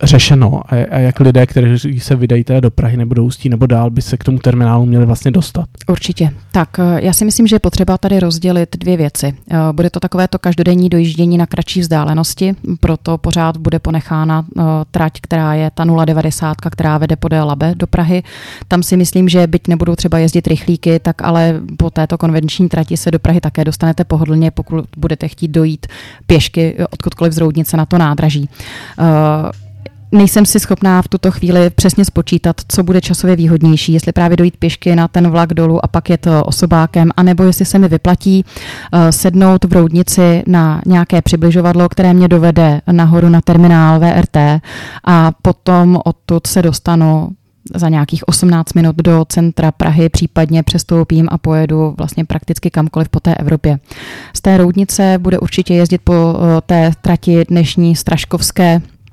řešeno 0.02 0.62
a, 0.66 0.86
a 0.90 0.98
jak 0.98 1.20
lidé, 1.20 1.46
kteří 1.46 2.00
se 2.00 2.16
vydají 2.16 2.44
teda 2.44 2.60
do 2.60 2.70
Prahy 2.70 2.96
nebo 2.96 3.14
do 3.14 3.24
Ústí 3.24 3.48
nebo 3.48 3.66
dál, 3.66 3.90
by 3.90 4.02
se 4.02 4.16
k 4.16 4.24
tomu 4.24 4.38
terminálu 4.38 4.86
měli 4.86 5.06
vlastně 5.06 5.30
dostat? 5.30 5.64
Určitě. 5.88 6.30
Tak 6.52 6.80
já 6.96 7.12
si 7.12 7.24
myslím, 7.24 7.46
že 7.46 7.56
je 7.56 7.60
potřeba 7.60 7.98
tady 7.98 8.20
rozdělit 8.20 8.76
dvě 8.76 8.96
věci. 8.96 9.34
Bude 9.72 9.90
to 9.90 10.00
takové 10.00 10.28
to 10.28 10.38
každodenní 10.38 10.88
dojíždění 10.88 11.38
na 11.38 11.46
kratší 11.46 11.80
vzdálenosti, 11.80 12.54
proto 12.80 13.18
pořád 13.18 13.56
bude 13.56 13.78
ponechána 13.78 14.44
trať, 14.90 15.12
která 15.20 15.54
je 15.54 15.70
ta 15.74 15.84
090, 16.04 16.56
která 16.60 16.98
vede 16.98 17.16
podél 17.16 17.46
Labe 17.46 17.74
do 17.74 17.86
Prahy. 17.86 18.22
Tam 18.68 18.82
si 18.82 18.96
myslím, 18.96 19.28
že 19.28 19.46
byť 19.46 19.68
nebudou 19.68 19.96
třeba 19.96 20.18
jezdit 20.18 20.46
rychlíky, 20.46 20.98
tak 20.98 21.22
ale 21.22 21.60
po 21.76 21.90
této 21.90 22.18
konvenční 22.18 22.68
trati 22.68 22.96
se 22.96 23.10
do 23.10 23.18
Prahy 23.18 23.40
také 23.40 23.64
dostanete 23.64 24.04
pohodlně, 24.04 24.50
pokud 24.50 24.84
budete 24.96 25.28
chtít 25.28 25.48
dojít 25.48 25.86
pěšky 26.26 26.76
odkudkoliv 26.90 27.32
z 27.32 27.38
Roudnice 27.38 27.76
na 27.76 27.86
to 27.86 27.98
nádraží. 27.98 28.48
Uh, 28.98 29.06
nejsem 30.14 30.46
si 30.46 30.60
schopná 30.60 31.02
v 31.02 31.08
tuto 31.08 31.30
chvíli 31.30 31.70
přesně 31.70 32.04
spočítat, 32.04 32.56
co 32.68 32.82
bude 32.82 33.00
časově 33.00 33.36
výhodnější, 33.36 33.92
jestli 33.92 34.12
právě 34.12 34.36
dojít 34.36 34.56
pěšky 34.56 34.96
na 34.96 35.08
ten 35.08 35.30
vlak 35.30 35.54
dolů 35.54 35.84
a 35.84 35.88
pak 35.88 36.10
je 36.10 36.18
to 36.18 36.44
osobákem, 36.44 37.10
anebo 37.16 37.42
jestli 37.42 37.64
se 37.64 37.78
mi 37.78 37.88
vyplatí 37.88 38.44
uh, 38.44 39.00
sednout 39.10 39.64
v 39.64 39.72
Roudnici 39.72 40.42
na 40.46 40.82
nějaké 40.86 41.22
přibližovadlo, 41.22 41.88
které 41.88 42.14
mě 42.14 42.28
dovede 42.28 42.80
nahoru 42.92 43.28
na 43.28 43.40
terminál 43.40 44.00
VRT 44.00 44.36
a 45.04 45.32
potom 45.42 46.00
odtud 46.04 46.46
se 46.46 46.62
dostanu 46.62 47.28
za 47.74 47.88
nějakých 47.88 48.28
18 48.28 48.72
minut 48.72 48.96
do 48.96 49.24
centra 49.28 49.72
Prahy, 49.72 50.08
případně 50.08 50.62
přestoupím 50.62 51.28
a 51.30 51.38
pojedu 51.38 51.94
vlastně 51.98 52.24
prakticky 52.24 52.70
kamkoliv 52.70 53.08
po 53.08 53.20
té 53.20 53.34
Evropě. 53.34 53.78
Z 54.34 54.40
té 54.40 54.56
roudnice 54.56 55.18
bude 55.18 55.38
určitě 55.38 55.74
jezdit 55.74 56.00
po 56.04 56.12
eh, 56.14 56.60
té 56.66 56.92
trati 57.02 57.44
dnešní 57.48 57.96
Straškovské 57.96 58.80
Eh, 58.80 59.03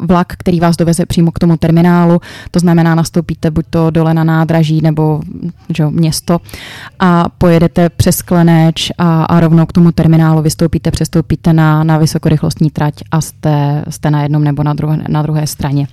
vlak, 0.00 0.32
který 0.32 0.60
vás 0.60 0.76
doveze 0.76 1.06
přímo 1.06 1.32
k 1.32 1.38
tomu 1.38 1.56
terminálu, 1.56 2.20
to 2.50 2.60
znamená 2.60 2.94
nastoupíte 2.94 3.50
buď 3.50 3.64
to 3.70 3.90
dole 3.90 4.14
na 4.14 4.24
nádraží 4.24 4.80
nebo 4.80 5.20
že, 5.76 5.86
město 5.86 6.40
a 7.00 7.24
pojedete 7.38 7.88
přes 7.88 8.22
Kleneč 8.22 8.90
a, 8.98 9.24
a 9.24 9.40
rovnou 9.40 9.66
k 9.66 9.72
tomu 9.72 9.92
terminálu 9.92 10.42
vystoupíte, 10.42 10.90
přestoupíte 10.90 11.52
na, 11.52 11.84
na 11.84 11.98
vysokorychlostní 11.98 12.70
trať 12.70 12.94
a 13.10 13.20
jste, 13.20 13.84
jste 13.90 14.10
na 14.10 14.22
jednom 14.22 14.44
nebo 14.44 14.62
na 14.62 14.74
druhé, 14.74 14.98
na 15.08 15.22
druhé 15.22 15.46
straně. 15.46 15.88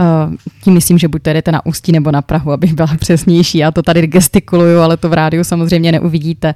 Uh, 0.00 0.34
tím 0.64 0.74
myslím, 0.74 0.98
že 0.98 1.08
buď 1.08 1.22
to 1.22 1.30
jedete 1.30 1.52
na 1.52 1.66
Ústí 1.66 1.92
nebo 1.92 2.10
na 2.10 2.22
Prahu, 2.22 2.52
abych 2.52 2.74
byla 2.74 2.88
přesnější. 2.98 3.58
Já 3.58 3.70
to 3.70 3.82
tady 3.82 4.06
gestikuluju, 4.06 4.80
ale 4.80 4.96
to 4.96 5.08
v 5.08 5.12
rádiu 5.12 5.44
samozřejmě 5.44 5.92
neuvidíte 5.92 6.54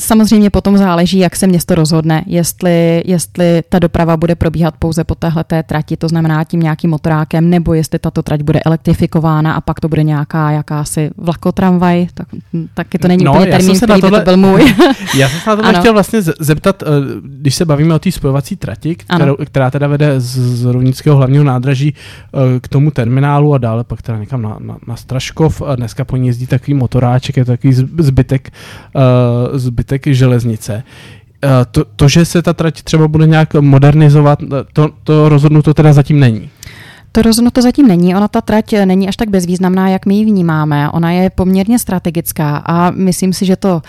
samozřejmě 0.00 0.50
potom 0.50 0.78
záleží, 0.78 1.18
jak 1.18 1.36
se 1.36 1.46
město 1.46 1.74
rozhodne, 1.74 2.24
jestli, 2.26 3.02
jestli 3.06 3.62
ta 3.68 3.78
doprava 3.78 4.16
bude 4.16 4.34
probíhat 4.34 4.74
pouze 4.78 5.04
po 5.04 5.14
téhle 5.14 5.44
té 5.44 5.62
trati, 5.62 5.96
to 5.96 6.08
znamená 6.08 6.44
tím 6.44 6.60
nějakým 6.60 6.90
motorákem, 6.90 7.50
nebo 7.50 7.74
jestli 7.74 7.98
tato 7.98 8.22
trať 8.22 8.42
bude 8.42 8.60
elektrifikována 8.60 9.54
a 9.54 9.60
pak 9.60 9.80
to 9.80 9.88
bude 9.88 10.02
nějaká 10.02 10.50
jakási 10.50 11.10
vlakotramvaj, 11.16 12.06
tak, 12.14 12.28
taky 12.74 12.98
to 12.98 13.08
není 13.08 13.24
no, 13.24 13.32
úplně 13.32 13.46
termín, 13.46 13.76
který 13.76 14.00
tohle, 14.00 14.18
by 14.18 14.24
to 14.24 14.30
byl 14.30 14.36
můj. 14.36 14.74
já 15.16 15.28
jsem 15.28 15.40
se 15.40 15.62
na 15.62 15.72
to 15.72 15.78
chtěl 15.78 15.92
vlastně 15.92 16.22
zeptat, 16.22 16.82
eh, 16.82 16.86
když 17.22 17.54
se 17.54 17.64
bavíme 17.64 17.94
o 17.94 17.98
té 17.98 18.12
spojovací 18.12 18.56
trati, 18.56 18.94
kterou, 18.94 19.36
která 19.44 19.70
teda 19.70 19.86
vede 19.86 20.20
z, 20.20 20.38
z 20.38 20.64
Rovnického 20.64 21.16
hlavního 21.16 21.44
nádraží 21.44 21.94
eh, 21.94 22.60
k 22.60 22.68
tomu 22.68 22.90
terminálu 22.90 23.54
a 23.54 23.58
dále 23.58 23.84
pak 23.84 24.02
teda 24.02 24.18
někam 24.18 24.42
na, 24.42 24.56
na, 24.60 24.76
na 24.86 24.96
Straškov. 24.96 25.62
Dneska 25.76 26.04
po 26.04 26.16
ní 26.16 26.26
jezdí 26.26 26.46
takový 26.46 26.74
motoráček, 26.74 27.36
je 27.36 27.44
to 27.44 27.52
takový 27.52 27.74
zbytek, 27.98 28.50
uh, 28.94 29.58
zbytek 29.74 30.06
železnice. 30.06 30.82
Eh, 31.44 31.48
to, 31.70 31.84
to, 31.96 32.08
že 32.08 32.24
se 32.24 32.42
ta 32.42 32.52
trať 32.52 32.82
třeba 32.82 33.08
bude 33.08 33.26
nějak 33.26 33.54
modernizovat, 33.54 34.38
to, 34.72 34.90
to 35.04 35.28
rozhodnuto 35.28 35.74
teda 35.74 35.92
zatím 35.92 36.20
není. 36.20 36.50
To 37.14 37.22
rozhodnuto 37.22 37.62
zatím 37.62 37.88
není. 37.88 38.16
Ona 38.16 38.28
ta 38.28 38.40
trať 38.40 38.74
není 38.84 39.08
až 39.08 39.16
tak 39.16 39.30
bezvýznamná, 39.30 39.88
jak 39.88 40.06
my 40.06 40.14
ji 40.14 40.24
vnímáme. 40.24 40.90
Ona 40.90 41.10
je 41.10 41.30
poměrně 41.30 41.78
strategická 41.78 42.56
a 42.56 42.90
myslím 42.90 43.32
si, 43.32 43.46
že 43.46 43.56
to, 43.56 43.82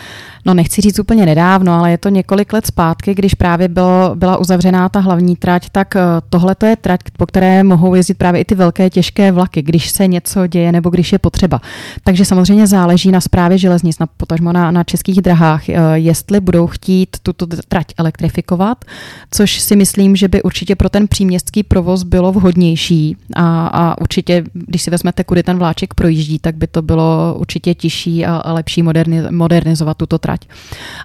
no 0.46 0.54
nechci 0.54 0.82
říct 0.82 1.00
úplně 1.00 1.26
nedávno, 1.26 1.74
ale 1.74 1.92
je 1.92 1.98
to 1.98 2.10
několik 2.10 2.54
let 2.54 2.66
zpátky, 2.66 3.16
když 3.16 3.34
právě 3.34 3.68
bylo, 3.68 4.12
byla 4.16 4.38
uzavřená 4.38 4.90
ta 4.90 5.00
hlavní 5.00 5.36
trať, 5.36 5.70
tak 5.70 5.96
eh, 5.96 6.02
tohle 6.30 6.56
to 6.56 6.66
je 6.66 6.76
trať, 6.76 7.00
po 7.18 7.26
které 7.26 7.64
mohou 7.64 7.96
jezdit 7.96 8.14
právě 8.14 8.42
i 8.42 8.46
ty 8.46 8.56
velké 8.56 8.90
těžké 8.90 9.32
vlaky, 9.32 9.62
když 9.62 9.90
se 9.90 10.08
něco 10.08 10.48
děje 10.48 10.72
nebo 10.72 10.90
když 10.90 11.12
je 11.12 11.20
potřeba. 11.20 11.62
Takže 12.04 12.26
samozřejmě 12.26 12.68
záleží 12.68 13.12
na 13.12 13.22
správě 13.22 13.58
železnic, 13.58 14.00
na 14.00 14.08
potažmo 14.18 14.54
na, 14.54 14.72
na 14.72 14.84
českých 14.84 15.22
drahách, 15.22 15.70
eh, 15.70 15.76
jestli 15.94 16.40
budou 16.40 16.68
chtít 16.68 17.18
tuto 17.24 17.48
trať 17.68 17.88
elektrifikovat, 17.98 18.86
což 19.32 19.60
si 19.60 19.76
myslím, 19.76 20.16
že 20.16 20.28
by 20.28 20.44
určitě 20.44 20.76
pro 20.76 20.90
ten 20.90 21.08
příměstský 21.08 21.64
provoz 21.64 22.04
bylo 22.04 22.32
vhodnější 22.32 23.15
a, 23.36 23.68
a 23.68 24.02
určitě, 24.02 24.44
když 24.54 24.82
si 24.82 24.92
vezmete, 24.92 25.24
kudy 25.24 25.44
ten 25.44 25.58
vláček 25.58 25.94
projíždí, 25.94 26.40
tak 26.40 26.56
by 26.56 26.68
to 26.68 26.82
bylo 26.82 27.36
určitě 27.40 27.74
těžší 27.74 28.26
a, 28.26 28.36
a 28.36 28.54
lepší 28.54 28.84
moderni, 28.84 29.22
modernizovat 29.32 29.98
tuto 29.98 30.18
trať. 30.18 30.42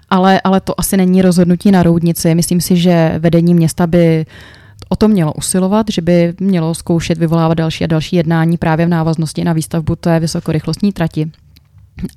Ale, 0.09 0.41
ale 0.43 0.61
to 0.61 0.79
asi 0.79 0.97
není 0.97 1.21
rozhodnutí 1.21 1.71
na 1.71 1.83
roudnici. 1.83 2.35
Myslím 2.35 2.61
si, 2.61 2.75
že 2.77 3.15
vedení 3.19 3.53
města 3.53 3.87
by 3.87 4.25
o 4.89 4.95
to 4.95 5.07
mělo 5.07 5.33
usilovat, 5.33 5.85
že 5.91 6.01
by 6.01 6.33
mělo 6.39 6.73
zkoušet 6.75 7.17
vyvolávat 7.17 7.57
další 7.57 7.83
a 7.83 7.87
další 7.87 8.15
jednání 8.15 8.57
právě 8.57 8.85
v 8.85 8.89
návaznosti 8.89 9.43
na 9.43 9.53
výstavbu 9.53 9.95
té 9.95 10.19
vysokorychlostní 10.19 10.91
trati 10.93 11.31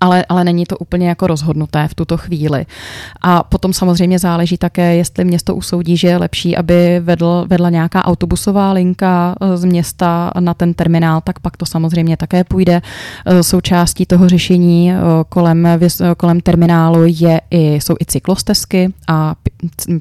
ale, 0.00 0.24
ale 0.28 0.44
není 0.44 0.66
to 0.66 0.78
úplně 0.78 1.08
jako 1.08 1.26
rozhodnuté 1.26 1.88
v 1.88 1.94
tuto 1.94 2.16
chvíli. 2.16 2.66
A 3.22 3.42
potom 3.42 3.72
samozřejmě 3.72 4.18
záleží 4.18 4.56
také, 4.56 4.96
jestli 4.96 5.24
město 5.24 5.54
usoudí, 5.54 5.96
že 5.96 6.08
je 6.08 6.16
lepší, 6.16 6.56
aby 6.56 7.00
vedl, 7.00 7.44
vedla 7.48 7.70
nějaká 7.70 8.04
autobusová 8.04 8.72
linka 8.72 9.34
eh, 9.40 9.56
z 9.56 9.64
města 9.64 10.30
na 10.40 10.54
ten 10.54 10.74
terminál, 10.74 11.20
tak 11.20 11.38
pak 11.38 11.56
to 11.56 11.66
samozřejmě 11.66 12.16
také 12.16 12.44
půjde. 12.44 12.82
Eh, 13.26 13.42
součástí 13.42 14.06
toho 14.06 14.28
řešení 14.28 14.92
eh, 14.92 14.96
kolem, 15.28 15.68
kolem 16.16 16.40
terminálu 16.40 17.04
je 17.06 17.40
i, 17.50 17.74
jsou 17.74 17.94
i 18.00 18.04
cyklostezky 18.04 18.92
a 19.08 19.34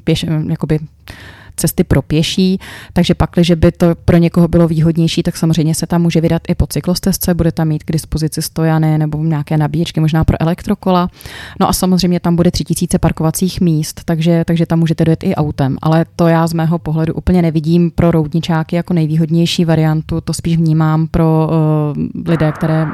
pěš, 0.04 0.26
jakoby 0.48 0.78
cesty 1.56 1.84
pro 1.84 2.02
pěší, 2.02 2.58
takže 2.92 3.14
pak, 3.14 3.30
když 3.34 3.50
by 3.50 3.72
to 3.72 3.94
pro 4.04 4.16
někoho 4.16 4.48
bylo 4.48 4.68
výhodnější, 4.68 5.22
tak 5.22 5.36
samozřejmě 5.36 5.74
se 5.74 5.86
tam 5.86 6.02
může 6.02 6.20
vydat 6.20 6.42
i 6.48 6.54
po 6.54 6.66
cyklostezce, 6.66 7.34
bude 7.34 7.52
tam 7.52 7.68
mít 7.68 7.84
k 7.84 7.92
dispozici 7.92 8.42
stojany 8.42 8.98
nebo 8.98 9.18
nějaké 9.18 9.56
nabíječky, 9.56 10.00
možná 10.00 10.24
pro 10.24 10.36
elektrokola. 10.40 11.08
No 11.60 11.68
a 11.68 11.72
samozřejmě 11.72 12.20
tam 12.20 12.36
bude 12.36 12.50
3000 12.50 12.98
parkovacích 12.98 13.60
míst, 13.60 14.00
takže, 14.04 14.44
takže 14.46 14.66
tam 14.66 14.78
můžete 14.78 15.04
dojet 15.04 15.24
i 15.24 15.34
autem, 15.34 15.76
ale 15.82 16.06
to 16.16 16.28
já 16.28 16.46
z 16.46 16.52
mého 16.52 16.78
pohledu 16.78 17.14
úplně 17.14 17.42
nevidím 17.42 17.90
pro 17.90 18.10
roudničáky 18.10 18.76
jako 18.76 18.94
nejvýhodnější 18.94 19.64
variantu, 19.64 20.20
to 20.20 20.32
spíš 20.32 20.56
vnímám 20.56 21.06
pro 21.06 21.48
uh, 21.48 22.28
lidé, 22.28 22.52
které, 22.52 22.86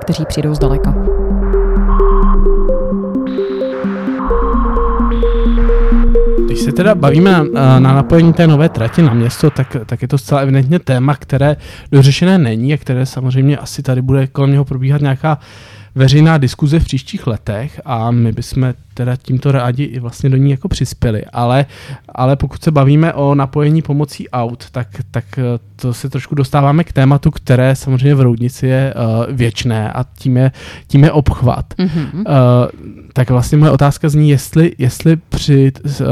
kteří 0.00 0.24
přijdou 0.28 0.54
zdaleka. 0.54 0.94
Když 6.54 6.64
se 6.64 6.72
teda 6.72 6.94
bavíme 6.94 7.30
na, 7.30 7.78
na 7.78 7.94
napojení 7.94 8.32
té 8.32 8.46
nové 8.46 8.68
trati 8.68 9.02
na 9.02 9.14
město, 9.14 9.50
tak, 9.50 9.76
tak 9.86 10.02
je 10.02 10.08
to 10.08 10.18
zcela 10.18 10.40
evidentně 10.40 10.78
téma, 10.78 11.14
které 11.14 11.56
dořešené 11.92 12.38
není 12.38 12.74
a 12.74 12.76
které 12.76 13.06
samozřejmě 13.06 13.58
asi 13.58 13.82
tady 13.82 14.02
bude 14.02 14.26
kolem 14.26 14.50
něho 14.50 14.64
probíhat 14.64 15.00
nějaká 15.00 15.38
veřejná 15.94 16.38
diskuze 16.38 16.80
v 16.80 16.84
příštích 16.84 17.26
letech. 17.26 17.80
A 17.84 18.10
my 18.10 18.32
bychom 18.32 18.74
teda 18.94 19.16
tímto 19.16 19.52
rádi 19.52 19.84
i 19.84 19.98
vlastně 19.98 20.30
do 20.30 20.36
ní 20.36 20.50
jako 20.50 20.68
přispěli, 20.68 21.24
ale, 21.32 21.66
ale 22.08 22.36
pokud 22.36 22.62
se 22.62 22.70
bavíme 22.70 23.12
o 23.12 23.34
napojení 23.34 23.82
pomocí 23.82 24.28
aut, 24.30 24.70
tak, 24.70 24.88
tak 25.10 25.24
eh, 25.38 25.42
to 25.76 25.94
se 25.94 26.10
trošku 26.10 26.34
dostáváme 26.34 26.84
k 26.84 26.92
tématu, 26.92 27.30
které 27.30 27.76
samozřejmě 27.76 28.14
v 28.14 28.20
Roudnici 28.20 28.66
je 28.66 28.94
uh, 28.94 29.36
věčné 29.36 29.92
a 29.92 30.04
tím 30.18 30.36
je, 30.36 30.52
tím 30.86 31.04
je 31.04 31.12
obchvat. 31.12 31.74
Mm-hmm. 31.78 32.14
Uh, 32.14 32.24
tak 33.12 33.30
vlastně 33.30 33.58
moje 33.58 33.70
otázka 33.70 34.08
zní, 34.08 34.30
jestli, 34.30 34.72
jestli 34.78 35.16
při 35.16 35.72
uh, 35.84 36.06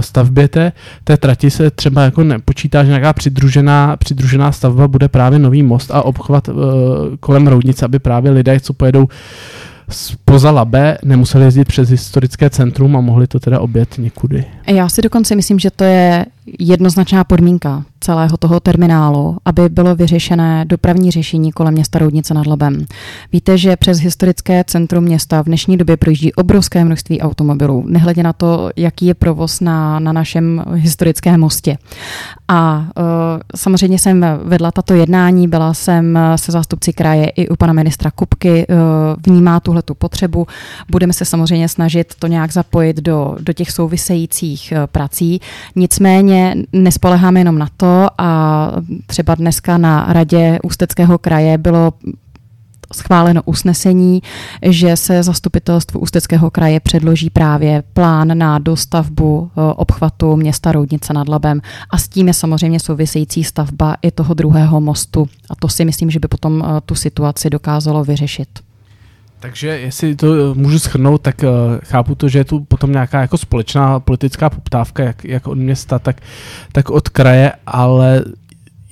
stavbě 0.00 0.48
té, 0.48 0.72
té 1.04 1.16
trati 1.16 1.50
se 1.50 1.70
třeba 1.70 2.02
jako 2.02 2.24
nepočítá, 2.24 2.84
že 2.84 2.88
nějaká 2.88 3.12
přidružená, 3.12 3.96
přidružená 3.96 4.52
stavba 4.52 4.88
bude 4.88 5.08
právě 5.08 5.38
nový 5.38 5.62
most 5.62 5.90
a 5.90 6.02
obchvat 6.02 6.48
uh, 6.48 6.56
kolem 7.20 7.46
Roudnice, 7.46 7.84
aby 7.84 7.98
právě 7.98 8.30
lidé, 8.30 8.60
co 8.60 8.72
pojedou 8.72 9.08
spoza 9.90 10.50
Labe 10.50 10.98
nemuseli 11.04 11.44
jezdit 11.44 11.64
přes 11.64 11.90
historické 11.90 12.50
centrum 12.50 12.96
a 12.96 13.00
mohli 13.00 13.26
to 13.26 13.40
teda 13.40 13.60
obět 13.60 13.98
někudy. 13.98 14.44
Já 14.66 14.88
si 14.88 15.02
dokonce 15.02 15.36
myslím, 15.36 15.58
že 15.58 15.70
to 15.70 15.84
je 15.84 16.26
jednoznačná 16.58 17.24
podmínka 17.24 17.84
celého 18.00 18.36
toho 18.36 18.60
terminálu, 18.60 19.36
aby 19.44 19.68
bylo 19.68 19.94
vyřešené 19.94 20.64
dopravní 20.64 21.10
řešení 21.10 21.52
kolem 21.52 21.74
města 21.74 21.98
Roudnice 21.98 22.34
nad 22.34 22.46
Labem. 22.46 22.86
Víte, 23.32 23.58
že 23.58 23.76
přes 23.76 23.98
historické 23.98 24.64
centrum 24.66 25.04
města 25.04 25.42
v 25.42 25.46
dnešní 25.46 25.76
době 25.76 25.96
projíždí 25.96 26.32
obrovské 26.32 26.84
množství 26.84 27.20
automobilů, 27.20 27.84
nehledě 27.86 28.22
na 28.22 28.32
to, 28.32 28.70
jaký 28.76 29.06
je 29.06 29.14
provoz 29.14 29.60
na, 29.60 29.98
na 29.98 30.12
našem 30.12 30.64
historickém 30.74 31.40
mostě. 31.40 31.78
A 32.48 32.78
uh, 32.78 33.04
samozřejmě 33.56 33.98
jsem 33.98 34.26
vedla 34.44 34.70
tato 34.70 34.94
jednání, 34.94 35.48
byla 35.48 35.74
jsem 35.74 36.18
se 36.36 36.52
zástupci 36.52 36.92
kraje 36.92 37.28
i 37.28 37.48
u 37.48 37.56
pana 37.56 37.72
ministra 37.72 38.10
Kupky, 38.10 38.66
uh, 38.68 38.76
vnímá 39.26 39.60
tuhle 39.60 39.82
tu 39.82 39.94
potřebu. 39.94 40.46
Budeme 40.90 41.12
se 41.12 41.24
samozřejmě 41.24 41.68
snažit 41.68 42.14
to 42.18 42.26
nějak 42.26 42.52
zapojit 42.52 42.96
do, 42.96 43.36
do 43.40 43.52
těch 43.52 43.70
souvisejících 43.70 44.72
uh, 44.76 44.86
prací. 44.86 45.40
Nicméně 45.76 46.54
nespoleháme 46.72 47.40
jenom 47.40 47.58
na 47.58 47.68
to 47.76 47.87
a 48.18 48.72
třeba 49.06 49.34
dneska 49.34 49.78
na 49.78 50.06
radě 50.12 50.58
Ústeckého 50.62 51.18
kraje 51.18 51.58
bylo 51.58 51.92
schváleno 52.94 53.42
usnesení, 53.44 54.22
že 54.62 54.96
se 54.96 55.22
zastupitelstvu 55.22 56.00
Ústeckého 56.00 56.50
kraje 56.50 56.80
předloží 56.80 57.30
právě 57.30 57.82
plán 57.92 58.38
na 58.38 58.58
dostavbu 58.58 59.50
eh, 59.50 59.60
obchvatu 59.76 60.36
města 60.36 60.72
Roudnice 60.72 61.12
nad 61.12 61.28
Labem 61.28 61.60
a 61.90 61.98
s 61.98 62.08
tím 62.08 62.28
je 62.28 62.34
samozřejmě 62.34 62.80
související 62.80 63.44
stavba 63.44 63.96
i 64.02 64.10
toho 64.10 64.34
druhého 64.34 64.80
mostu 64.80 65.28
a 65.50 65.54
to 65.54 65.68
si 65.68 65.84
myslím, 65.84 66.10
že 66.10 66.18
by 66.18 66.28
potom 66.28 66.64
eh, 66.64 66.80
tu 66.80 66.94
situaci 66.94 67.50
dokázalo 67.50 68.04
vyřešit. 68.04 68.67
Takže 69.40 69.68
jestli 69.68 70.16
to 70.16 70.34
eh, 70.34 70.54
můžu 70.54 70.78
schrnout, 70.78 71.22
tak 71.22 71.44
chápu 71.84 72.14
to, 72.14 72.28
že 72.28 72.38
je 72.38 72.44
tu 72.44 72.60
potom 72.60 72.92
nějaká 72.92 73.20
jako 73.20 73.38
společná 73.38 74.00
politická 74.00 74.50
poptávka, 74.50 75.02
jak, 75.02 75.24
jak 75.24 75.46
od 75.46 75.58
města, 75.58 75.98
tak, 75.98 76.20
tak 76.72 76.90
od 76.90 77.08
kraje, 77.08 77.52
ale 77.66 78.24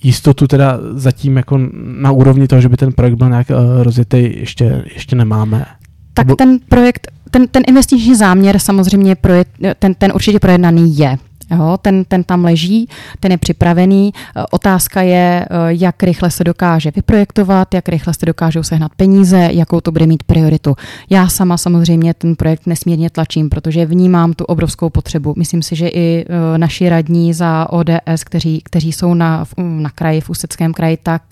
jistotu 0.02 0.46
teda 0.46 0.78
zatím 0.92 1.36
jako 1.36 1.60
na 2.00 2.10
úrovni 2.10 2.48
toho, 2.48 2.60
že 2.60 2.68
by 2.68 2.76
ten 2.76 2.92
projekt 2.92 3.14
byl 3.14 3.28
nějak 3.28 3.50
uh, 3.50 3.82
rozjetý, 3.82 4.40
ještě, 4.40 4.84
ještě 4.94 5.16
nemáme. 5.16 5.66
Tak 6.14 6.26
ten 6.38 6.58
projekt, 6.68 7.12
ten, 7.30 7.48
ten 7.48 7.62
investiční 7.68 8.14
záměr 8.14 8.58
samozřejmě 8.58 9.14
projekt, 9.14 9.50
ten, 9.78 9.94
ten 9.94 10.12
určitě 10.14 10.40
projednaný 10.40 10.98
je. 10.98 11.18
Jo, 11.50 11.78
ten, 11.82 12.04
ten 12.04 12.24
tam 12.24 12.44
leží, 12.44 12.88
ten 13.20 13.32
je 13.32 13.38
připravený. 13.38 14.10
E, 14.14 14.42
otázka 14.50 15.02
je, 15.02 15.16
e, 15.16 15.46
jak 15.68 16.02
rychle 16.02 16.30
se 16.30 16.44
dokáže 16.44 16.90
vyprojektovat, 16.96 17.74
jak 17.74 17.88
rychle 17.88 18.14
se 18.14 18.26
dokážou 18.26 18.62
sehnat 18.62 18.92
peníze, 18.96 19.48
jakou 19.52 19.80
to 19.80 19.92
bude 19.92 20.06
mít 20.06 20.22
prioritu. 20.22 20.76
Já 21.10 21.28
sama 21.28 21.56
samozřejmě 21.56 22.14
ten 22.14 22.36
projekt 22.36 22.66
nesmírně 22.66 23.10
tlačím, 23.10 23.48
protože 23.48 23.86
vnímám 23.86 24.32
tu 24.32 24.44
obrovskou 24.44 24.90
potřebu. 24.90 25.34
Myslím 25.36 25.62
si, 25.62 25.76
že 25.76 25.88
i 25.88 26.24
e, 26.28 26.58
naši 26.58 26.88
radní 26.88 27.34
za 27.34 27.66
ODS, 27.70 28.24
kteří, 28.24 28.60
kteří 28.64 28.92
jsou 28.92 29.14
na, 29.14 29.44
na 29.58 29.90
kraji, 29.90 30.20
v 30.20 30.30
Ústeckém 30.30 30.72
kraji, 30.72 30.98
tak 31.02 31.22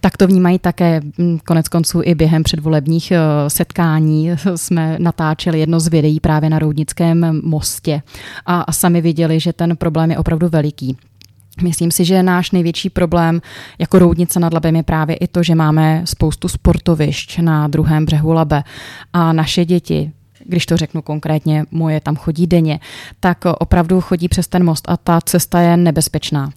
tak 0.00 0.16
to 0.16 0.26
vnímají 0.26 0.58
také 0.58 1.00
mm, 1.18 1.38
konec 1.38 1.68
konců 1.68 2.00
i 2.04 2.14
během 2.14 2.42
předvolebních 2.42 3.10
eh, 3.10 3.18
setkání. 3.48 4.30
Jsme 4.56 4.96
natáčeli 4.98 5.60
jedno 5.60 5.80
z 5.80 5.88
videí 5.88 6.20
právě 6.20 6.50
na 6.50 6.58
Roudnickém 6.58 7.40
mostě 7.44 8.02
a, 8.46 8.60
a 8.60 8.72
sami 8.72 9.00
viděli, 9.00 9.40
že 9.40 9.52
ten 9.52 9.76
problém 9.76 10.10
je 10.10 10.18
opravdu 10.18 10.48
veliký. 10.48 10.96
Myslím 11.62 11.90
si, 11.90 12.04
že 12.04 12.22
náš 12.22 12.50
největší 12.50 12.90
problém 12.90 13.40
jako 13.78 13.98
Roudnice 13.98 14.40
nad 14.40 14.54
Labem 14.54 14.76
je 14.76 14.82
právě 14.82 15.16
i 15.16 15.26
to, 15.26 15.42
že 15.42 15.54
máme 15.54 16.02
spoustu 16.04 16.48
sportovišť 16.48 17.38
na 17.38 17.68
druhém 17.68 18.04
břehu 18.04 18.32
Labe 18.32 18.62
a 19.12 19.32
naše 19.32 19.64
děti, 19.64 20.12
když 20.44 20.66
to 20.66 20.76
řeknu 20.76 21.02
konkrétně, 21.02 21.64
moje 21.70 22.00
tam 22.00 22.16
chodí 22.16 22.46
denně, 22.46 22.80
tak 23.20 23.38
opravdu 23.58 24.00
chodí 24.00 24.28
přes 24.28 24.48
ten 24.48 24.64
most 24.64 24.84
a 24.88 24.96
ta 24.96 25.20
cesta 25.20 25.60
je 25.60 25.76
nebezpečná. 25.76 26.44
Uh, 26.44 26.52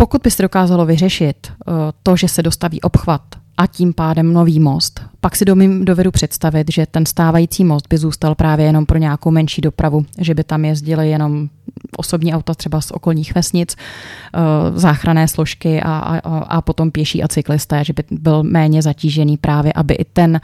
pokud 0.00 0.22
by 0.22 0.30
se 0.30 0.42
dokázalo 0.42 0.86
vyřešit 0.86 1.52
uh, 1.66 1.74
to, 2.02 2.16
že 2.16 2.28
se 2.28 2.42
dostaví 2.42 2.80
obchvat 2.80 3.22
a 3.56 3.66
tím 3.66 3.92
pádem 3.92 4.32
nový 4.32 4.60
most, 4.60 5.00
pak 5.20 5.36
si 5.36 5.44
domím, 5.44 5.84
dovedu 5.84 6.10
představit, 6.10 6.72
že 6.72 6.86
ten 6.86 7.06
stávající 7.06 7.64
most 7.64 7.86
by 7.88 7.98
zůstal 7.98 8.34
právě 8.34 8.66
jenom 8.66 8.86
pro 8.86 8.98
nějakou 8.98 9.30
menší 9.30 9.60
dopravu, 9.60 10.04
že 10.18 10.34
by 10.34 10.44
tam 10.44 10.64
jezdily 10.64 11.10
jenom 11.10 11.48
osobní 11.96 12.34
auta 12.34 12.54
třeba 12.54 12.80
z 12.80 12.90
okolních 12.90 13.34
vesnic, 13.34 13.76
uh, 13.76 14.78
záchranné 14.78 15.28
složky 15.28 15.82
a, 15.82 15.92
a, 15.92 16.38
a 16.38 16.60
potom 16.60 16.90
pěší 16.90 17.22
a 17.22 17.28
cyklisté, 17.28 17.84
že 17.84 17.92
by 17.92 18.04
byl 18.10 18.42
méně 18.42 18.82
zatížený 18.82 19.36
právě, 19.36 19.72
aby 19.72 19.94
i 19.94 20.04
ten 20.04 20.40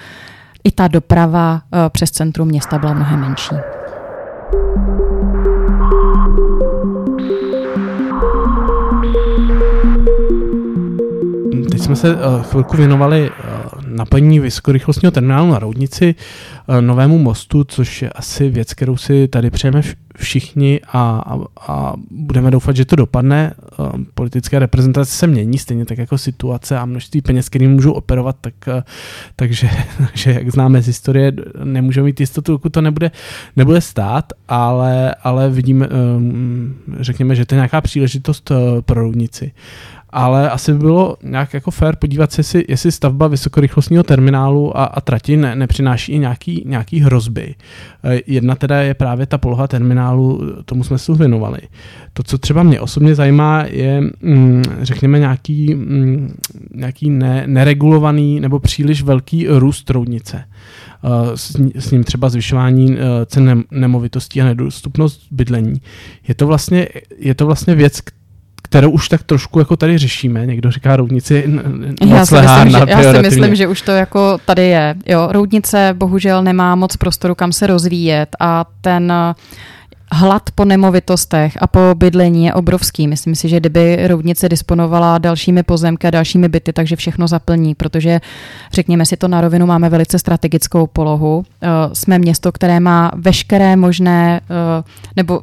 i 0.64 0.70
ta 0.70 0.88
doprava 0.88 1.52
uh, 1.54 1.78
přes 1.88 2.10
centrum 2.10 2.48
města 2.48 2.78
byla 2.78 2.92
mnohem 2.92 3.20
menší. 3.20 3.54
Jsme 11.86 11.96
se 11.96 12.14
uh, 12.14 12.42
chvilku 12.42 12.76
věnovali 12.76 13.30
uh, 13.30 13.36
naplnění 13.86 14.40
vysokorychlostního 14.40 15.10
terminálu 15.10 15.50
na 15.50 15.58
Roudnici, 15.58 16.14
uh, 16.66 16.80
novému 16.80 17.18
mostu, 17.18 17.64
což 17.64 18.02
je 18.02 18.10
asi 18.10 18.48
věc, 18.48 18.74
kterou 18.74 18.96
si 18.96 19.28
tady 19.28 19.50
přejeme 19.50 19.82
všichni 20.16 20.80
a, 20.92 21.22
a, 21.26 21.38
a 21.72 21.94
budeme 22.10 22.50
doufat, 22.50 22.76
že 22.76 22.84
to 22.84 22.96
dopadne. 22.96 23.54
Politické 24.14 24.58
reprezentace 24.58 25.12
se 25.12 25.26
mění, 25.26 25.58
stejně 25.58 25.84
tak 25.84 25.98
jako 25.98 26.18
situace 26.18 26.78
a 26.78 26.84
množství 26.84 27.22
peněz, 27.22 27.48
kterým 27.48 27.72
můžou 27.72 27.92
operovat, 27.92 28.36
tak, 28.40 28.54
takže, 29.36 29.68
že 30.14 30.32
jak 30.32 30.50
známe 30.50 30.82
z 30.82 30.86
historie, 30.86 31.32
nemůžeme 31.64 32.04
mít 32.04 32.20
jistotu, 32.20 32.52
dokud 32.52 32.72
to 32.72 32.80
nebude, 32.80 33.10
nebude 33.56 33.80
stát, 33.80 34.32
ale, 34.48 35.14
ale 35.14 35.50
vidíme, 35.50 35.88
řekněme, 37.00 37.34
že 37.34 37.46
to 37.46 37.54
je 37.54 37.56
nějaká 37.56 37.80
příležitost 37.80 38.52
pro 38.80 39.00
Roudnici 39.00 39.52
ale 40.10 40.50
asi 40.50 40.72
by 40.72 40.78
bylo 40.78 41.16
nějak 41.22 41.54
jako 41.54 41.70
fair 41.70 41.96
podívat 41.96 42.32
se, 42.32 42.40
jestli, 42.40 42.64
jestli 42.68 42.92
stavba 42.92 43.28
vysokorychlostního 43.28 44.02
terminálu 44.02 44.78
a, 44.78 44.84
a 44.84 45.00
trati 45.00 45.36
ne, 45.36 45.56
nepřináší 45.56 46.12
i 46.12 46.18
nějaký, 46.18 46.62
nějaký 46.66 47.00
hrozby. 47.00 47.54
E, 48.04 48.20
jedna 48.26 48.54
teda 48.54 48.82
je 48.82 48.94
právě 48.94 49.26
ta 49.26 49.38
poloha 49.38 49.66
terminálu, 49.66 50.40
tomu 50.64 50.84
jsme 50.84 50.98
se 50.98 51.14
věnovali. 51.14 51.58
To, 52.12 52.22
co 52.22 52.38
třeba 52.38 52.62
mě 52.62 52.80
osobně 52.80 53.14
zajímá, 53.14 53.64
je, 53.68 54.00
mm, 54.00 54.62
řekněme, 54.80 55.18
nějaký, 55.18 55.74
mm, 55.74 56.34
nějaký 56.74 57.10
ne, 57.10 57.42
neregulovaný 57.46 58.40
nebo 58.40 58.58
příliš 58.58 59.02
velký 59.02 59.46
růst 59.48 59.90
roudnice. 59.90 60.36
E, 60.36 61.36
s, 61.36 61.56
s 61.74 61.90
ním 61.90 62.04
třeba 62.04 62.28
zvyšování 62.28 62.92
e, 62.92 63.26
cen 63.26 63.64
nemovitostí 63.70 64.42
a 64.42 64.44
nedostupnost 64.44 65.20
bydlení. 65.30 65.80
Je 66.28 66.34
to 66.34 66.46
vlastně, 66.46 66.88
je 67.18 67.34
to 67.34 67.46
vlastně 67.46 67.74
věc, 67.74 68.00
kterou 68.66 68.90
už 68.90 69.08
tak 69.08 69.22
trošku 69.22 69.58
jako 69.58 69.76
tady 69.76 69.98
řešíme. 69.98 70.46
Někdo 70.46 70.70
říká 70.70 70.96
roudnici 70.96 71.44
já 72.06 72.26
si, 72.26 72.34
myslím, 72.34 72.70
že, 72.70 72.84
já 72.88 73.12
si 73.12 73.18
myslím, 73.18 73.54
že 73.54 73.68
už 73.68 73.82
to 73.82 73.90
jako 73.90 74.38
tady 74.44 74.66
je. 74.66 74.94
Jo, 75.06 75.28
roudnice 75.30 75.94
bohužel 75.98 76.42
nemá 76.42 76.74
moc 76.74 76.96
prostoru, 76.96 77.34
kam 77.34 77.52
se 77.52 77.66
rozvíjet 77.66 78.36
a 78.40 78.64
ten 78.80 79.12
hlad 80.12 80.42
po 80.54 80.64
nemovitostech 80.64 81.58
a 81.60 81.66
po 81.66 81.80
bydlení 81.96 82.44
je 82.44 82.54
obrovský. 82.54 83.08
Myslím 83.08 83.34
si, 83.34 83.48
že 83.48 83.60
kdyby 83.60 84.08
Roudnice 84.08 84.48
disponovala 84.48 85.18
dalšími 85.18 85.62
pozemky 85.62 86.06
a 86.06 86.10
dalšími 86.10 86.48
byty, 86.48 86.72
takže 86.72 86.96
všechno 86.96 87.28
zaplní, 87.28 87.74
protože 87.74 88.20
řekněme 88.72 89.06
si 89.06 89.16
to 89.16 89.28
na 89.28 89.40
rovinu, 89.40 89.66
máme 89.66 89.88
velice 89.88 90.18
strategickou 90.18 90.86
polohu. 90.86 91.44
Eh, 91.62 91.68
jsme 91.92 92.18
město, 92.18 92.52
které 92.52 92.80
má 92.80 93.10
veškeré 93.14 93.76
možné, 93.76 94.40
eh, 94.40 94.84
nebo 95.16 95.42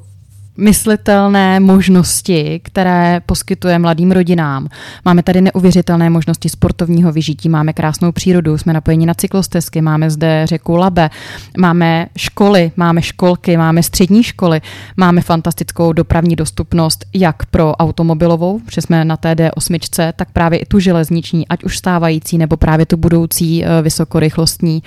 myslitelné 0.57 1.59
možnosti, 1.59 2.61
které 2.63 3.21
poskytuje 3.25 3.79
mladým 3.79 4.11
rodinám. 4.11 4.67
Máme 5.05 5.23
tady 5.23 5.41
neuvěřitelné 5.41 6.09
možnosti 6.09 6.49
sportovního 6.49 7.11
vyžití, 7.11 7.49
máme 7.49 7.73
krásnou 7.73 8.11
přírodu, 8.11 8.57
jsme 8.57 8.73
napojeni 8.73 9.05
na 9.05 9.13
cyklostezky, 9.13 9.81
máme 9.81 10.09
zde 10.09 10.41
řeku 10.45 10.75
Labe, 10.75 11.09
máme 11.57 12.07
školy, 12.17 12.71
máme 12.75 13.01
školky, 13.01 13.57
máme 13.57 13.83
střední 13.83 14.23
školy, 14.23 14.61
máme 14.97 15.21
fantastickou 15.21 15.93
dopravní 15.93 16.35
dostupnost 16.35 17.05
jak 17.13 17.45
pro 17.45 17.75
automobilovou, 17.75 18.59
že 18.71 18.81
jsme 18.81 19.05
na 19.05 19.17
té 19.17 19.33
D8, 19.33 20.13
tak 20.15 20.31
právě 20.31 20.59
i 20.59 20.65
tu 20.65 20.79
železniční, 20.79 21.47
ať 21.47 21.63
už 21.63 21.77
stávající 21.77 22.37
nebo 22.37 22.57
právě 22.57 22.85
tu 22.85 22.97
budoucí 22.97 23.63
uh, 23.63 23.67
vysokorychlostní. 23.81 24.83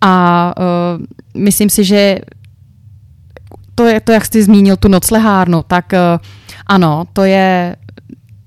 A 0.00 0.54
uh, 0.58 1.42
myslím 1.42 1.70
si, 1.70 1.84
že 1.84 2.18
to 3.80 3.86
je 3.86 4.00
to, 4.00 4.12
jak 4.12 4.26
jsi 4.26 4.42
zmínil 4.42 4.76
tu 4.76 4.88
noclehárnu, 4.88 5.64
tak 5.66 5.94
eh, 5.94 6.18
ano, 6.66 7.04
to 7.12 7.24
je, 7.24 7.76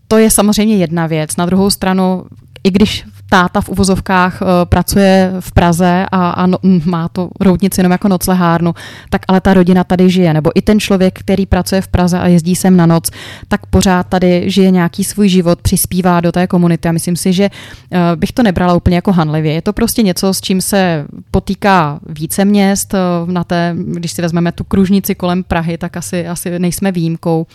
to 0.08 0.18
je 0.18 0.30
samozřejmě 0.30 0.78
jedna 0.78 1.08
věc. 1.08 1.38
Na 1.38 1.46
druhou 1.46 1.70
stranu, 1.70 2.26
i 2.64 2.72
když 2.72 3.06
táta 3.34 3.62
v 3.62 3.70
uvozovkách 3.70 4.42
uh, 4.42 4.48
pracuje 4.70 5.34
v 5.40 5.52
Praze 5.52 6.06
a, 6.12 6.30
a 6.30 6.46
no, 6.46 6.58
má 6.86 7.10
to 7.10 7.30
roudnici 7.42 7.80
jenom 7.80 7.92
jako 7.92 8.08
noclehárnu, 8.08 8.74
tak 9.10 9.22
ale 9.28 9.42
ta 9.42 9.54
rodina 9.54 9.84
tady 9.84 10.10
žije. 10.10 10.34
Nebo 10.34 10.52
i 10.56 10.62
ten 10.62 10.80
člověk, 10.80 11.20
který 11.20 11.46
pracuje 11.46 11.82
v 11.82 11.88
Praze 11.88 12.20
a 12.20 12.28
jezdí 12.28 12.56
sem 12.56 12.78
na 12.78 12.86
noc, 12.86 13.10
tak 13.48 13.66
pořád 13.66 14.08
tady 14.08 14.50
žije 14.50 14.72
nějaký 14.72 15.04
svůj 15.04 15.30
život, 15.30 15.62
přispívá 15.62 16.22
do 16.22 16.32
té 16.32 16.48
komunity. 16.48 16.90
A 16.90 16.92
myslím 16.92 17.16
si, 17.16 17.34
že 17.34 17.50
uh, 17.50 18.00
bych 18.16 18.32
to 18.32 18.44
nebrala 18.44 18.74
úplně 18.74 18.96
jako 18.96 19.12
hanlivě. 19.12 19.54
Je 19.54 19.62
to 19.62 19.74
prostě 19.74 20.04
něco, 20.04 20.34
s 20.34 20.42
čím 20.42 20.62
se 20.62 21.06
potýká 21.32 22.00
více 22.10 22.46
měst. 22.46 22.94
Uh, 22.94 23.32
na 23.32 23.44
té, 23.44 23.76
když 23.78 24.12
si 24.12 24.22
vezmeme 24.22 24.52
tu 24.52 24.64
kružnici 24.64 25.16
kolem 25.16 25.44
Prahy, 25.44 25.78
tak 25.78 25.98
asi, 25.98 26.28
asi 26.28 26.60
nejsme 26.60 26.92
výjimkou. 26.92 27.46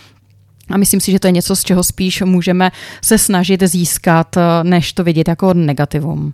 A 0.71 0.77
myslím 0.77 1.01
si, 1.01 1.11
že 1.11 1.19
to 1.19 1.27
je 1.27 1.31
něco, 1.31 1.55
z 1.55 1.63
čeho 1.63 1.83
spíš 1.83 2.21
můžeme 2.21 2.71
se 3.01 3.17
snažit 3.17 3.63
získat, 3.63 4.35
než 4.63 4.93
to 4.93 5.03
vidět 5.03 5.27
jako 5.27 5.53
negativum. 5.53 6.33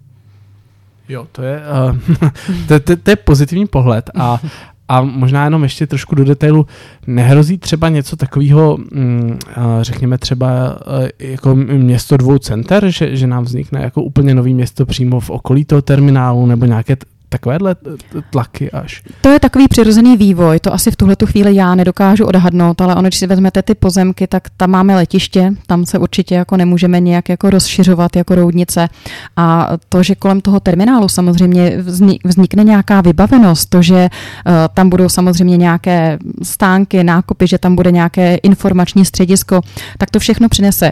Jo, 1.10 1.28
to 1.32 1.42
je, 1.42 1.62
uh, 1.90 2.30
to, 2.68 2.80
to, 2.80 2.96
to 2.96 3.10
je 3.10 3.16
pozitivní 3.16 3.68
pohled 3.68 4.10
a, 4.16 4.42
a 4.88 5.02
možná 5.02 5.44
jenom 5.44 5.64
ještě 5.64 5.88
trošku 5.88 6.16
do 6.16 6.24
detailu, 6.24 6.68
nehrozí 7.08 7.58
třeba 7.58 7.90
něco 7.90 8.16
takového, 8.16 8.78
mm, 8.78 9.40
řekněme 9.82 10.18
třeba 10.18 10.78
jako 11.20 11.56
město 11.56 12.18
dvou 12.18 12.38
center, 12.38 12.90
že, 12.90 13.16
že 13.16 13.28
nám 13.28 13.44
vznikne 13.44 13.82
jako 13.82 14.04
úplně 14.04 14.36
nový 14.36 14.54
město 14.54 14.86
přímo 14.86 15.20
v 15.20 15.30
okolí 15.30 15.66
toho 15.66 15.82
terminálu 15.82 16.46
nebo 16.46 16.66
nějaké 16.66 16.96
takovéhle 17.36 17.76
tlaky 18.30 18.72
až. 18.72 19.04
To 19.22 19.30
je 19.30 19.40
takový 19.40 19.68
přirozený 19.68 20.18
vývoj, 20.18 20.60
to 20.60 20.74
asi 20.74 20.92
v 20.92 20.96
tuhle 20.96 21.16
chvíli 21.26 21.56
já 21.56 21.76
nedokážu 21.76 22.26
odhadnout, 22.26 22.82
ale 22.82 22.96
ono, 22.96 23.08
když 23.08 23.20
si 23.20 23.28
vezmete 23.28 23.62
ty 23.62 23.76
pozemky, 23.76 24.28
tak 24.28 24.44
tam 24.58 24.70
máme 24.70 24.96
letiště, 24.96 25.54
tam 25.68 25.86
se 25.86 26.00
určitě 26.00 26.36
jako 26.36 26.58
nemůžeme 26.58 27.00
nějak 27.00 27.30
jako 27.30 27.50
rozšiřovat 27.50 28.16
jako 28.16 28.36
roudnice 28.36 28.90
a 29.36 29.78
to, 29.90 30.04
že 30.04 30.16
kolem 30.16 30.42
toho 30.42 30.60
terminálu 30.60 31.08
samozřejmě 31.08 31.84
vznikne 32.24 32.64
nějaká 32.64 33.02
vybavenost, 33.02 33.70
to, 33.70 33.82
že 33.82 34.08
uh, 34.08 34.54
tam 34.74 34.90
budou 34.90 35.10
samozřejmě 35.10 35.58
nějaké 35.58 36.18
stánky, 36.44 37.04
nákupy, 37.04 37.48
že 37.48 37.58
tam 37.58 37.76
bude 37.76 37.92
nějaké 37.92 38.36
informační 38.36 39.06
středisko, 39.06 39.62
tak 39.98 40.10
to 40.12 40.20
všechno 40.20 40.50
přinese 40.50 40.92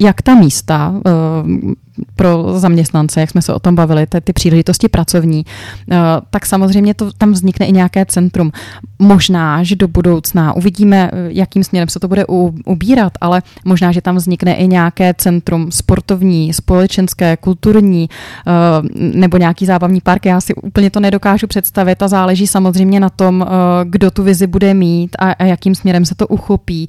jak 0.00 0.22
ta 0.22 0.34
místa 0.34 0.88
uh, 0.90 1.72
pro 2.16 2.58
zaměstnance, 2.58 3.20
jak 3.20 3.30
jsme 3.30 3.42
se 3.42 3.54
o 3.54 3.58
tom 3.58 3.74
bavili, 3.74 4.06
ty, 4.06 4.20
ty 4.20 4.32
příležitosti 4.32 4.88
pracovní, 4.88 5.44
uh, 5.90 5.96
tak 6.30 6.46
samozřejmě 6.46 6.94
to, 6.94 7.12
tam 7.12 7.32
vznikne 7.32 7.66
i 7.66 7.72
nějaké 7.72 8.06
centrum. 8.06 8.52
Možná, 8.98 9.62
že 9.62 9.76
do 9.76 9.88
budoucna 9.88 10.52
uvidíme, 10.52 11.10
eh, 11.12 11.16
jakým 11.28 11.64
směrem 11.64 11.88
se 11.88 12.00
to 12.00 12.08
bude 12.08 12.24
u, 12.28 12.54
ubírat, 12.66 13.12
ale 13.20 13.42
možná, 13.64 13.92
že 13.92 14.00
tam 14.00 14.16
vznikne 14.16 14.54
i 14.54 14.68
nějaké 14.68 15.14
centrum 15.14 15.72
sportovní, 15.72 16.52
společenské, 16.52 17.36
kulturní 17.36 18.08
uh, 18.08 18.88
nebo 18.94 19.36
nějaký 19.36 19.66
zábavní 19.66 20.00
park. 20.00 20.26
Já 20.26 20.40
si 20.40 20.54
úplně 20.54 20.90
to 20.90 21.00
nedokážu 21.00 21.46
představit 21.46 22.02
a 22.02 22.08
záleží 22.08 22.46
samozřejmě 22.46 23.00
na 23.00 23.10
tom, 23.10 23.46
kdo 23.84 24.10
tu 24.10 24.22
vizi 24.22 24.46
bude 24.46 24.74
mít 24.74 25.16
a, 25.18 25.30
a 25.30 25.44
jakým 25.44 25.74
směrem 25.74 26.04
se 26.04 26.14
to 26.14 26.26
uchopí, 26.26 26.88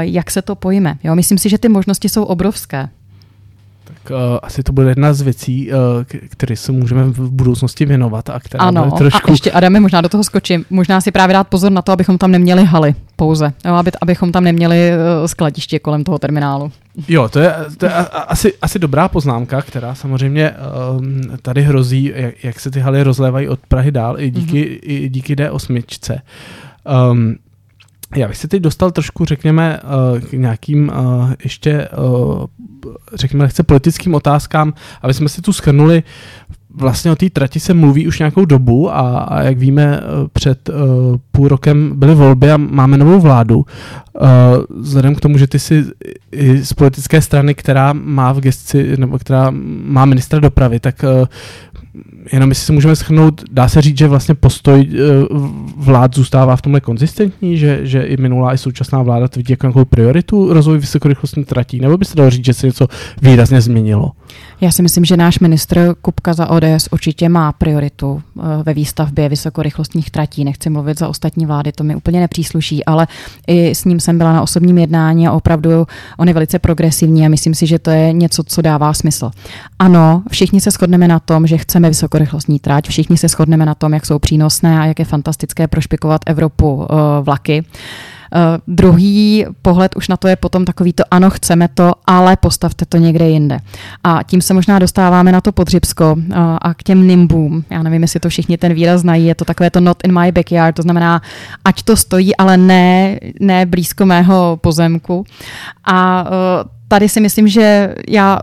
jak 0.00 0.30
se 0.30 0.42
to 0.42 0.54
pojme. 0.54 0.94
Jo? 1.04 1.14
Myslím 1.14 1.38
si, 1.38 1.48
že 1.48 1.58
ty 1.58 1.68
možnosti 1.68 2.08
jsou 2.08 2.24
obrovské. 2.24 2.88
Tak 4.02 4.10
uh, 4.10 4.38
asi 4.42 4.62
to 4.62 4.72
bude 4.72 4.88
jedna 4.88 5.12
z 5.12 5.20
věcí, 5.20 5.72
uh, 5.72 5.78
které 6.28 6.56
se 6.56 6.72
můžeme 6.72 7.04
v 7.04 7.30
budoucnosti 7.30 7.86
věnovat 7.86 8.30
a 8.30 8.40
která 8.40 8.64
ano, 8.64 8.84
bude 8.84 8.96
trošku... 8.96 9.28
a 9.28 9.30
ještě 9.30 9.52
Adame, 9.52 9.80
možná 9.80 10.00
do 10.00 10.08
toho 10.08 10.24
skočím. 10.24 10.64
Možná 10.70 11.00
si 11.00 11.10
právě 11.10 11.34
dát 11.34 11.48
pozor 11.48 11.72
na 11.72 11.82
to, 11.82 11.92
abychom 11.92 12.18
tam 12.18 12.30
neměli 12.30 12.64
haly 12.64 12.94
pouze, 13.16 13.52
jo, 13.64 13.74
aby, 13.74 13.90
abychom 14.00 14.32
tam 14.32 14.44
neměli 14.44 14.90
uh, 14.92 15.26
skladiště 15.26 15.78
kolem 15.78 16.04
toho 16.04 16.18
terminálu. 16.18 16.72
Jo, 17.08 17.28
to 17.28 17.38
je, 17.38 17.54
to 17.78 17.86
je 17.86 17.92
asi, 17.92 18.52
asi 18.62 18.78
dobrá 18.78 19.08
poznámka, 19.08 19.62
která 19.62 19.94
samozřejmě 19.94 20.52
um, 20.98 21.22
tady 21.42 21.62
hrozí, 21.62 22.12
jak, 22.14 22.44
jak 22.44 22.60
se 22.60 22.70
ty 22.70 22.80
haly 22.80 23.02
rozlévají 23.02 23.48
od 23.48 23.60
Prahy 23.68 23.90
dál 23.90 24.20
i 24.20 24.30
díky, 24.30 24.64
mm-hmm. 24.64 24.78
i 24.82 25.08
díky 25.08 25.34
D8. 25.34 26.20
Um, 27.10 27.36
já 28.16 28.28
bych 28.28 28.36
se 28.36 28.48
teď 28.48 28.62
dostal 28.62 28.90
trošku, 28.90 29.24
řekněme, 29.24 29.80
uh, 30.14 30.20
k 30.20 30.32
nějakým 30.32 30.88
uh, 30.88 31.32
ještě, 31.44 31.88
uh, 31.88 32.44
řekněme, 33.14 33.44
lehce 33.44 33.62
politickým 33.62 34.14
otázkám, 34.14 34.74
aby 35.02 35.14
jsme 35.14 35.28
si 35.28 35.42
tu 35.42 35.52
schrnuli. 35.52 36.02
Vlastně 36.74 37.10
o 37.10 37.16
té 37.16 37.30
trati 37.30 37.60
se 37.60 37.74
mluví 37.74 38.08
už 38.08 38.18
nějakou 38.18 38.44
dobu 38.44 38.90
a, 38.90 39.18
a 39.18 39.42
jak 39.42 39.58
víme, 39.58 40.00
před 40.32 40.70
půl 41.32 41.48
rokem 41.48 41.92
byly 41.96 42.14
volby 42.14 42.50
a 42.50 42.56
máme 42.56 42.98
novou 42.98 43.20
vládu. 43.20 43.66
Vzhledem 44.80 45.14
k 45.14 45.20
tomu, 45.20 45.38
že 45.38 45.46
ty 45.46 45.58
si 45.58 45.84
i 46.32 46.64
z 46.64 46.72
politické 46.72 47.22
strany, 47.22 47.54
která 47.54 47.92
má 47.92 48.32
v 48.32 48.40
gesci, 48.40 48.96
nebo 48.96 49.18
která 49.18 49.52
má 49.84 50.04
ministra 50.04 50.40
dopravy, 50.40 50.80
tak 50.80 51.04
jenom 52.32 52.50
jestli 52.50 52.64
si 52.64 52.72
můžeme 52.72 52.96
schrnout, 52.96 53.42
dá 53.50 53.68
se 53.68 53.82
říct, 53.82 53.98
že 53.98 54.08
vlastně 54.08 54.34
postoj 54.34 54.88
eh, 54.92 54.98
vlád 55.76 56.14
zůstává 56.14 56.56
v 56.56 56.62
tomhle 56.62 56.80
konzistentní, 56.80 57.58
že, 57.58 57.80
že 57.82 58.02
i 58.02 58.16
minulá, 58.16 58.54
i 58.54 58.58
současná 58.58 59.02
vláda 59.02 59.28
to 59.28 59.40
vidí 59.40 59.52
jako 59.52 59.66
nějakou 59.66 59.84
prioritu 59.84 60.52
rozvoj 60.52 60.78
vysokorychlostní 60.78 61.44
tratí, 61.44 61.80
nebo 61.80 61.98
by 61.98 62.04
se 62.04 62.16
dalo 62.16 62.30
říct, 62.30 62.44
že 62.44 62.54
se 62.54 62.66
něco 62.66 62.88
výrazně 63.22 63.60
změnilo? 63.60 64.12
Já 64.60 64.70
si 64.70 64.82
myslím, 64.82 65.04
že 65.04 65.16
náš 65.16 65.38
ministr 65.38 65.94
Kupka 66.02 66.34
za 66.34 66.50
ODS 66.50 66.88
určitě 66.90 67.28
má 67.28 67.52
prioritu 67.52 68.22
eh, 68.22 68.42
ve 68.62 68.74
výstavbě 68.74 69.28
vysokorychlostních 69.28 70.10
tratí. 70.10 70.44
Nechci 70.44 70.70
mluvit 70.70 70.98
za 70.98 71.08
ostatní 71.08 71.46
vlády, 71.46 71.72
to 71.72 71.84
mi 71.84 71.96
úplně 71.96 72.20
nepřísluší, 72.20 72.84
ale 72.84 73.06
i 73.46 73.70
s 73.70 73.84
ním 73.84 74.00
jsem 74.00 74.18
byla 74.18 74.32
na 74.32 74.42
osobním 74.42 74.78
jednání 74.78 75.28
a 75.28 75.32
opravdu 75.32 75.86
on 76.16 76.28
je 76.28 76.34
velice 76.34 76.58
progresivní 76.58 77.26
a 77.26 77.28
myslím 77.28 77.54
si, 77.54 77.66
že 77.66 77.78
to 77.78 77.90
je 77.90 78.12
něco, 78.12 78.42
co 78.42 78.62
dává 78.62 78.92
smysl. 78.92 79.30
Ano, 79.78 80.22
všichni 80.30 80.60
se 80.60 80.70
shodneme 80.70 81.08
na 81.08 81.20
tom, 81.20 81.46
že 81.46 81.58
chceme 81.58 81.88
vysokorychlostní 81.88 82.58
trať, 82.58 82.88
všichni 82.88 83.16
se 83.16 83.28
shodneme 83.28 83.66
na 83.66 83.74
tom, 83.74 83.94
jak 83.94 84.06
jsou 84.06 84.18
přínosné 84.18 84.80
a 84.80 84.84
jak 84.84 84.98
je 84.98 85.04
fantastické 85.04 85.68
prošpikovat 85.68 86.20
Evropu 86.26 86.74
uh, 86.74 86.86
vlaky. 87.22 87.64
Uh, 88.34 88.74
druhý 88.74 89.46
pohled 89.62 89.96
už 89.96 90.08
na 90.08 90.16
to 90.16 90.28
je 90.28 90.36
potom 90.36 90.64
takový 90.64 90.92
to, 90.92 91.04
ano, 91.10 91.30
chceme 91.30 91.68
to, 91.68 91.92
ale 92.06 92.36
postavte 92.36 92.84
to 92.86 92.96
někde 92.96 93.28
jinde. 93.28 93.58
A 94.04 94.22
tím 94.22 94.40
se 94.40 94.54
možná 94.54 94.78
dostáváme 94.78 95.32
na 95.32 95.40
to 95.40 95.52
podřibsko 95.52 96.12
uh, 96.12 96.34
a 96.62 96.74
k 96.74 96.82
těm 96.82 97.08
nimbům. 97.08 97.64
Já 97.70 97.82
nevím, 97.82 98.02
jestli 98.02 98.20
to 98.20 98.28
všichni 98.28 98.58
ten 98.58 98.74
výraz 98.74 99.00
znají, 99.00 99.26
je 99.26 99.34
to 99.34 99.44
takové 99.44 99.70
to 99.70 99.80
not 99.80 99.96
in 100.04 100.20
my 100.20 100.32
backyard, 100.32 100.74
to 100.76 100.82
znamená, 100.82 101.22
ať 101.64 101.82
to 101.82 101.96
stojí, 101.96 102.36
ale 102.36 102.56
ne, 102.56 103.18
ne 103.40 103.66
blízko 103.66 104.06
mého 104.06 104.58
pozemku. 104.62 105.24
A 105.84 106.22
uh, 106.22 106.79
tady 106.90 107.08
si 107.08 107.20
myslím, 107.20 107.48
že 107.48 107.94
já 108.08 108.38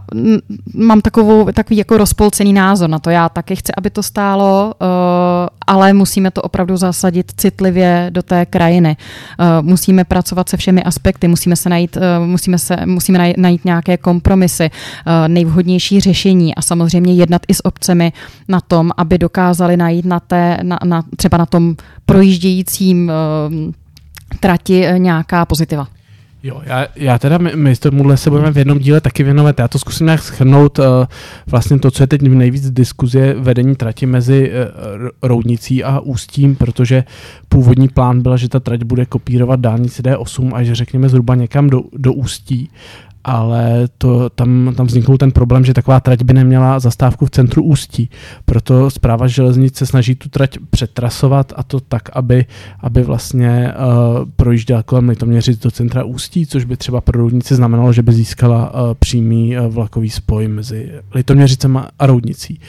mám 0.73 1.01
takovou, 1.01 1.51
takový 1.51 1.77
jako 1.77 1.97
rozpolcený 1.97 2.53
názor 2.53 2.89
na 2.89 2.99
to. 2.99 3.09
Já 3.09 3.29
taky 3.29 3.55
chci, 3.55 3.71
aby 3.77 3.89
to 3.89 4.03
stálo, 4.03 4.73
uh, 4.81 4.87
ale 5.67 5.93
musíme 5.93 6.31
to 6.31 6.41
opravdu 6.41 6.77
zasadit 6.77 7.31
citlivě 7.37 8.07
do 8.09 8.23
té 8.23 8.45
krajiny. 8.45 8.97
Uh, 9.39 9.67
musíme 9.67 10.03
pracovat 10.03 10.49
se 10.49 10.57
všemi 10.57 10.83
aspekty, 10.83 11.27
musíme 11.27 11.55
se 11.55 11.69
najít, 11.69 11.97
uh, 11.97 12.25
musíme 12.25 12.59
se, 12.59 12.77
musíme 12.85 13.33
najít 13.37 13.65
nějaké 13.65 13.97
kompromisy, 13.97 14.69
nejvhodnější 15.27 15.99
řešení 15.99 16.55
a 16.55 16.61
samozřejmě 16.61 17.13
jednat 17.13 17.41
i 17.47 17.53
s 17.53 17.65
obcemi 17.65 18.13
na 18.47 18.61
tom, 18.61 18.91
aby 18.97 19.17
dokázali 19.17 19.77
najít 19.77 20.05
na 20.05 20.19
té, 20.19 20.57
na, 20.61 20.79
na, 20.85 21.03
třeba 21.17 21.37
na 21.37 21.45
tom 21.45 21.75
projíždějícím 22.05 23.11
trati 24.39 24.85
nějaká 24.97 25.45
pozitiva. 25.45 25.87
Jo, 26.43 26.61
já, 26.65 26.87
já 26.95 27.19
teda, 27.19 27.37
my, 27.37 27.55
my 27.55 27.75
tomuhle 27.75 28.17
se 28.17 28.29
budeme 28.29 28.51
v 28.51 28.57
jednom 28.57 28.79
díle 28.79 29.01
taky 29.01 29.23
věnovat. 29.23 29.59
Já 29.59 29.67
to 29.67 29.79
zkusím 29.79 30.05
nějak 30.05 30.21
schrnout. 30.21 30.79
Uh, 30.79 30.85
vlastně 31.47 31.79
to, 31.79 31.91
co 31.91 32.03
je 32.03 32.07
teď 32.07 32.21
nejvíc 32.21 32.71
diskuze, 32.71 33.33
vedení 33.33 33.75
trati 33.75 34.05
mezi 34.05 34.51
uh, 34.51 35.09
Roudnicí 35.23 35.83
a 35.83 35.99
Ústím, 35.99 36.55
protože 36.55 37.03
původní 37.49 37.87
plán 37.87 38.21
byl, 38.21 38.37
že 38.37 38.49
ta 38.49 38.59
trať 38.59 38.83
bude 38.83 39.05
kopírovat 39.05 39.59
dálnici 39.59 40.01
D8 40.01 40.55
až 40.55 40.67
řekněme 40.71 41.09
zhruba 41.09 41.35
někam 41.35 41.69
do, 41.69 41.81
do 41.93 42.13
Ústí 42.13 42.69
ale 43.27 43.87
to, 43.97 44.29
tam, 44.29 44.73
tam 44.77 44.87
vzniknul 44.87 45.17
ten 45.17 45.31
problém, 45.31 45.65
že 45.65 45.73
taková 45.73 45.99
trať 45.99 46.23
by 46.23 46.33
neměla 46.33 46.79
zastávku 46.79 47.25
v 47.25 47.29
centru 47.29 47.63
Ústí. 47.63 48.09
Proto 48.45 48.89
zpráva 48.89 49.27
železnice 49.27 49.85
snaží 49.85 50.15
tu 50.15 50.29
trať 50.29 50.57
přetrasovat 50.69 51.53
a 51.55 51.63
to 51.63 51.79
tak, 51.79 52.09
aby, 52.13 52.45
aby 52.79 53.03
vlastně 53.03 53.73
uh, 53.73 54.29
projížděla 54.35 54.83
kolem 54.83 55.09
Litoměřic 55.09 55.59
do 55.59 55.71
centra 55.71 56.03
Ústí, 56.03 56.45
což 56.45 56.63
by 56.63 56.77
třeba 56.77 57.01
pro 57.01 57.19
Roudnici 57.19 57.55
znamenalo, 57.55 57.93
že 57.93 58.01
by 58.01 58.13
získala 58.13 58.73
uh, 58.73 58.93
přímý 58.93 59.57
uh, 59.57 59.65
vlakový 59.67 60.09
spoj 60.09 60.47
mezi 60.47 60.91
Litoměřicem 61.13 61.77
a 61.99 62.07
Roudnicí 62.07 62.59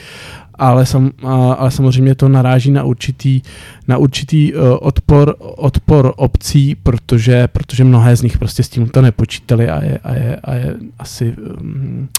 ale, 0.59 0.85
sam, 0.85 1.11
ale 1.57 1.71
samozřejmě 1.71 2.15
to 2.15 2.29
naráží 2.29 2.71
na 2.71 2.83
určitý, 2.83 3.41
na 3.87 3.97
určitý 3.97 4.53
uh, 4.53 4.61
odpor, 4.81 5.35
odpor 5.39 6.13
obcí, 6.15 6.75
protože, 6.75 7.47
protože 7.47 7.83
mnohé 7.83 8.15
z 8.15 8.21
nich 8.21 8.37
prostě 8.37 8.63
s 8.63 8.69
tím 8.69 8.89
to 8.89 9.01
nepočítali 9.01 9.69
a 9.69 9.83
je, 9.83 9.99
a 10.03 10.13
je, 10.13 10.35
a 10.43 10.53
je 10.53 10.75
asi 10.99 11.35
um, 11.61 12.09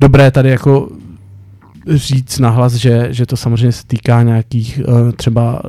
dobré 0.00 0.30
tady 0.30 0.50
jako 0.50 0.88
říct 1.86 2.38
nahlas, 2.38 2.74
že, 2.74 3.08
že 3.10 3.26
to 3.26 3.36
samozřejmě 3.36 3.72
se 3.72 3.86
týká 3.86 4.22
nějakých 4.22 4.80
uh, 4.88 5.12
třeba 5.12 5.62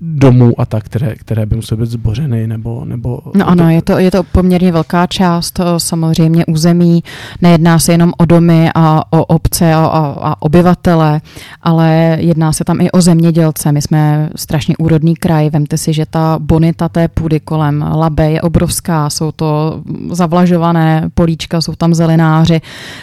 domů 0.00 0.60
a 0.60 0.66
tak, 0.66 0.84
které, 0.84 1.14
které 1.14 1.46
by 1.46 1.56
musely 1.56 1.80
být 1.80 1.90
zbořeny 1.90 2.46
nebo... 2.46 2.84
nebo 2.84 3.20
no 3.34 3.48
ano, 3.48 3.70
je 3.70 3.82
to, 3.82 3.98
je 3.98 4.10
to 4.10 4.22
poměrně 4.22 4.72
velká 4.72 5.06
část 5.06 5.60
samozřejmě 5.78 6.46
území. 6.46 7.02
Nejedná 7.42 7.78
se 7.78 7.92
jenom 7.92 8.12
o 8.18 8.24
domy 8.24 8.70
a 8.74 9.12
o 9.12 9.24
obce 9.24 9.74
a, 9.74 9.86
a, 9.86 10.30
a 10.30 10.42
obyvatele, 10.42 11.20
ale 11.62 12.16
jedná 12.20 12.52
se 12.52 12.64
tam 12.64 12.80
i 12.80 12.90
o 12.90 13.00
zemědělce. 13.00 13.72
My 13.72 13.82
jsme 13.82 14.30
strašně 14.36 14.76
úrodný 14.76 15.16
kraj. 15.16 15.50
Vemte 15.50 15.78
si, 15.78 15.92
že 15.92 16.06
ta 16.06 16.38
bonita 16.40 16.88
té 16.88 17.08
půdy 17.08 17.40
kolem 17.40 17.84
Labe 17.96 18.30
je 18.30 18.40
obrovská. 18.42 19.10
Jsou 19.10 19.32
to 19.32 19.80
zavlažované 20.10 21.08
políčka, 21.14 21.60
jsou 21.60 21.74
tam 21.74 21.94
zelenáři. 21.94 22.60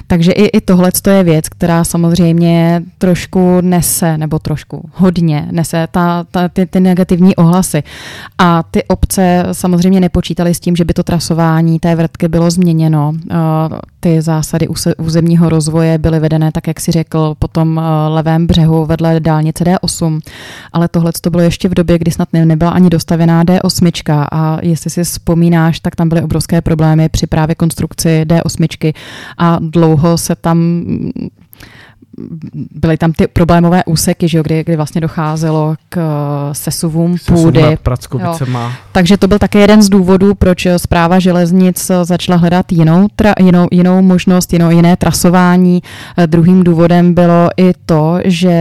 Takže 0.08 0.32
i, 0.32 0.58
i 0.58 0.62
tohle 0.62 0.91
je 1.08 1.23
věc, 1.23 1.49
která 1.49 1.84
samozřejmě 1.84 2.82
trošku 2.97 3.62
nese, 3.62 4.17
nebo 4.17 4.39
trošku 4.39 4.89
hodně 4.93 5.47
nese 5.51 5.88
ta, 5.91 6.25
ta, 6.32 6.49
ty, 6.49 6.65
ty 6.65 6.79
negativní 6.93 7.36
ohlasy. 7.36 7.84
A 8.38 8.63
ty 8.63 8.84
obce 8.84 9.43
samozřejmě 9.51 9.99
nepočítaly 9.99 10.53
s 10.53 10.60
tím, 10.60 10.75
že 10.75 10.86
by 10.86 10.93
to 10.93 11.03
trasování 11.03 11.79
té 11.79 11.95
vrtky 11.95 12.27
bylo 12.27 12.51
změněno. 12.51 13.10
Uh, 13.10 13.77
ty 13.99 14.21
zásady 14.21 14.67
územního 14.97 15.49
rozvoje 15.49 15.97
byly 15.97 16.19
vedené, 16.19 16.51
tak 16.51 16.67
jak 16.67 16.79
si 16.79 16.91
řekl, 16.91 17.36
po 17.39 17.47
tom 17.47 17.77
uh, 17.77 17.84
levém 18.08 18.47
břehu 18.47 18.86
vedle 18.86 19.19
dálnice 19.19 19.63
D8, 19.63 20.19
ale 20.73 20.88
tohle 20.88 21.12
to 21.21 21.29
bylo 21.29 21.43
ještě 21.43 21.69
v 21.69 21.73
době, 21.73 21.99
kdy 21.99 22.12
snad 22.12 22.29
nebyla 22.34 22.71
ani 22.71 22.89
dostavená 22.89 23.43
D8 23.43 24.27
a 24.32 24.60
jestli 24.62 24.89
si 24.89 25.03
vzpomínáš, 25.03 25.79
tak 25.79 25.95
tam 25.95 26.10
byly 26.10 26.21
obrovské 26.21 26.62
problémy 26.62 27.10
při 27.10 27.27
právě 27.27 27.56
konstrukci 27.56 28.25
D8 28.25 28.93
a 29.38 29.58
dlouho 29.60 30.17
se 30.17 30.36
tam 30.36 30.84
byly 32.71 32.97
tam 32.97 33.13
ty 33.13 33.27
problémové 33.27 33.83
úseky, 33.86 34.27
že 34.27 34.38
jo, 34.38 34.43
kdy, 34.43 34.63
kdy 34.63 34.75
vlastně 34.75 35.01
docházelo 35.01 35.75
k 35.89 35.97
eh, 35.97 36.53
sesuvům 36.55 37.17
půdy. 37.27 37.62
Takže 38.91 39.17
to 39.17 39.27
byl 39.27 39.39
také 39.39 39.59
jeden 39.59 39.81
z 39.81 39.89
důvodů, 39.89 40.36
proč 40.36 40.67
zpráva 40.77 41.19
železnic 41.19 41.91
začala 42.03 42.38
hledat 42.38 42.71
jinou, 42.71 43.07
tra, 43.15 43.33
jinou, 43.39 43.67
jinou 43.71 44.01
možnost, 44.01 44.53
jinou, 44.53 44.69
jiné 44.69 44.97
trasování. 44.97 45.83
Eh, 46.17 46.27
druhým 46.27 46.63
důvodem 46.63 47.13
bylo 47.13 47.49
i 47.57 47.73
to, 47.86 48.19
že 48.25 48.53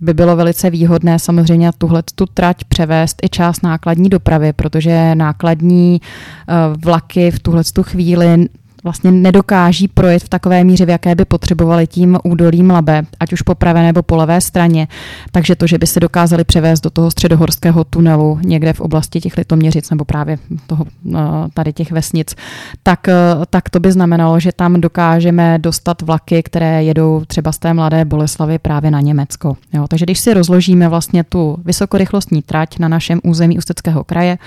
by 0.00 0.14
bylo 0.14 0.36
velice 0.36 0.70
výhodné 0.70 1.18
samozřejmě 1.18 1.70
tuhle 1.78 2.02
tu 2.14 2.26
trať 2.26 2.64
převést 2.64 3.16
i 3.22 3.28
část 3.28 3.62
nákladní 3.62 4.08
dopravy, 4.08 4.52
protože 4.52 5.14
nákladní 5.14 6.00
eh, 6.00 6.54
vlaky 6.84 7.30
v 7.30 7.38
tuhle 7.38 7.62
tu 7.64 7.82
chvíli 7.82 8.48
vlastně 8.88 9.12
nedokáží 9.12 9.88
projet 9.88 10.22
v 10.22 10.28
takové 10.28 10.64
míře, 10.64 10.86
v 10.86 10.88
jaké 10.88 11.14
by 11.14 11.24
potřebovali 11.24 11.86
tím 11.86 12.18
údolím 12.24 12.70
Labe, 12.70 13.02
ať 13.20 13.32
už 13.32 13.42
po 13.42 13.54
pravé 13.54 13.82
nebo 13.82 14.02
po 14.02 14.16
levé 14.16 14.40
straně. 14.40 14.88
Takže 15.32 15.56
to, 15.56 15.66
že 15.66 15.78
by 15.78 15.86
se 15.86 16.00
dokázali 16.00 16.44
převést 16.44 16.80
do 16.80 16.90
toho 16.90 17.10
středohorského 17.10 17.84
tunelu 17.84 18.38
někde 18.42 18.72
v 18.72 18.80
oblasti 18.80 19.20
těch 19.20 19.36
litoměřic 19.36 19.90
nebo 19.90 20.04
právě 20.04 20.38
toho, 20.66 20.84
eh, 21.14 21.18
tady 21.54 21.72
těch 21.72 21.92
vesnic, 21.92 22.34
tak, 22.82 23.08
eh, 23.08 23.14
tak 23.50 23.70
to 23.70 23.80
by 23.80 23.92
znamenalo, 23.92 24.40
že 24.40 24.52
tam 24.52 24.80
dokážeme 24.80 25.58
dostat 25.58 26.02
vlaky, 26.02 26.42
které 26.42 26.84
jedou 26.84 27.22
třeba 27.26 27.52
z 27.52 27.58
té 27.58 27.74
mladé 27.74 28.04
Boleslavy 28.04 28.58
právě 28.58 28.90
na 28.90 29.00
Německo. 29.00 29.56
Jo, 29.72 29.86
takže 29.88 30.04
když 30.04 30.18
si 30.18 30.34
rozložíme 30.34 30.88
vlastně 30.88 31.24
tu 31.24 31.58
vysokorychlostní 31.64 32.42
trať 32.42 32.78
na 32.78 32.88
našem 32.88 33.20
území 33.24 33.58
Ústeckého 33.58 34.04
kraje, 34.04 34.38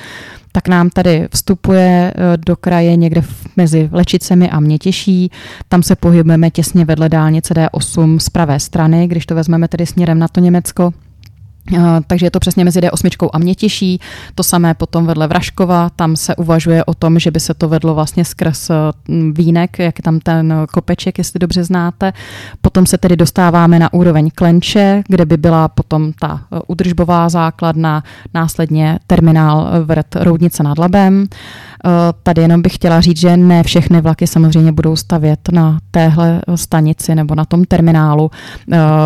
tak 0.51 0.67
nám 0.67 0.89
tady 0.89 1.27
vstupuje 1.33 2.13
eh, 2.15 2.37
do 2.37 2.55
kraje 2.55 2.95
někde 2.95 3.23
mezi 3.57 3.89
Lečicemi 3.91 4.49
a 4.49 4.59
Mětěší. 4.59 5.31
Tam 5.67 5.83
se 5.83 5.95
pohybujeme 5.95 6.51
těsně 6.51 6.85
vedle 6.85 7.09
dálnice 7.09 7.53
D8 7.53 8.19
z 8.19 8.29
pravé 8.29 8.59
strany, 8.59 9.07
když 9.07 9.25
to 9.25 9.35
vezmeme 9.35 9.67
tedy 9.67 9.85
směrem 9.85 10.19
na 10.19 10.27
to 10.27 10.39
Německo. 10.39 10.93
Eh, 11.78 11.80
takže 12.08 12.26
je 12.26 12.32
to 12.32 12.39
přesně 12.39 12.65
mezi 12.65 12.80
D8 12.80 13.30
a 13.34 13.39
mě 13.39 13.56
těší. 13.56 14.00
To 14.36 14.43
samé 14.43 14.74
potom 14.74 15.06
vedle 15.06 15.28
Vraškova, 15.28 15.89
tam 15.89 16.15
se 16.15 16.36
uvažuje 16.36 16.86
o 16.86 16.93
tom, 16.93 17.19
že 17.19 17.32
by 17.32 17.39
se 17.39 17.54
to 17.54 17.69
vedlo 17.69 17.95
vlastně 17.95 18.26
skrz 18.26 18.69
eh, 18.69 18.74
Vínek, 19.32 19.80
jak 19.80 20.00
je 20.00 20.04
tam 20.04 20.19
ten 20.19 20.54
kopeček, 20.74 21.17
jestli 21.17 21.39
dobře 21.39 21.63
znáte. 21.63 22.13
Potom 22.62 22.86
se 22.86 22.97
tedy 22.97 23.15
dostáváme 23.15 23.80
na 23.80 23.93
úroveň 23.93 24.30
Klenče, 24.36 25.04
kde 25.08 25.26
by 25.26 25.38
byla 25.38 25.67
potom 25.67 26.13
ta 26.13 26.41
eh, 26.41 26.60
udržbová 26.67 27.30
základna, 27.30 28.04
následně 28.34 29.00
terminál 29.08 29.69
vrt 29.84 30.15
Roudnice 30.15 30.63
nad 30.63 30.78
Labem. 30.78 31.28
Tady 32.23 32.41
jenom 32.41 32.61
bych 32.61 32.75
chtěla 32.75 33.01
říct, 33.01 33.19
že 33.19 33.37
ne 33.37 33.63
všechny 33.63 34.01
vlaky 34.01 34.27
samozřejmě 34.27 34.71
budou 34.71 34.95
stavět 34.95 35.39
na 35.51 35.79
téhle 35.91 36.41
stanici 36.55 37.15
nebo 37.15 37.35
na 37.35 37.45
tom 37.45 37.65
terminálu. 37.65 38.31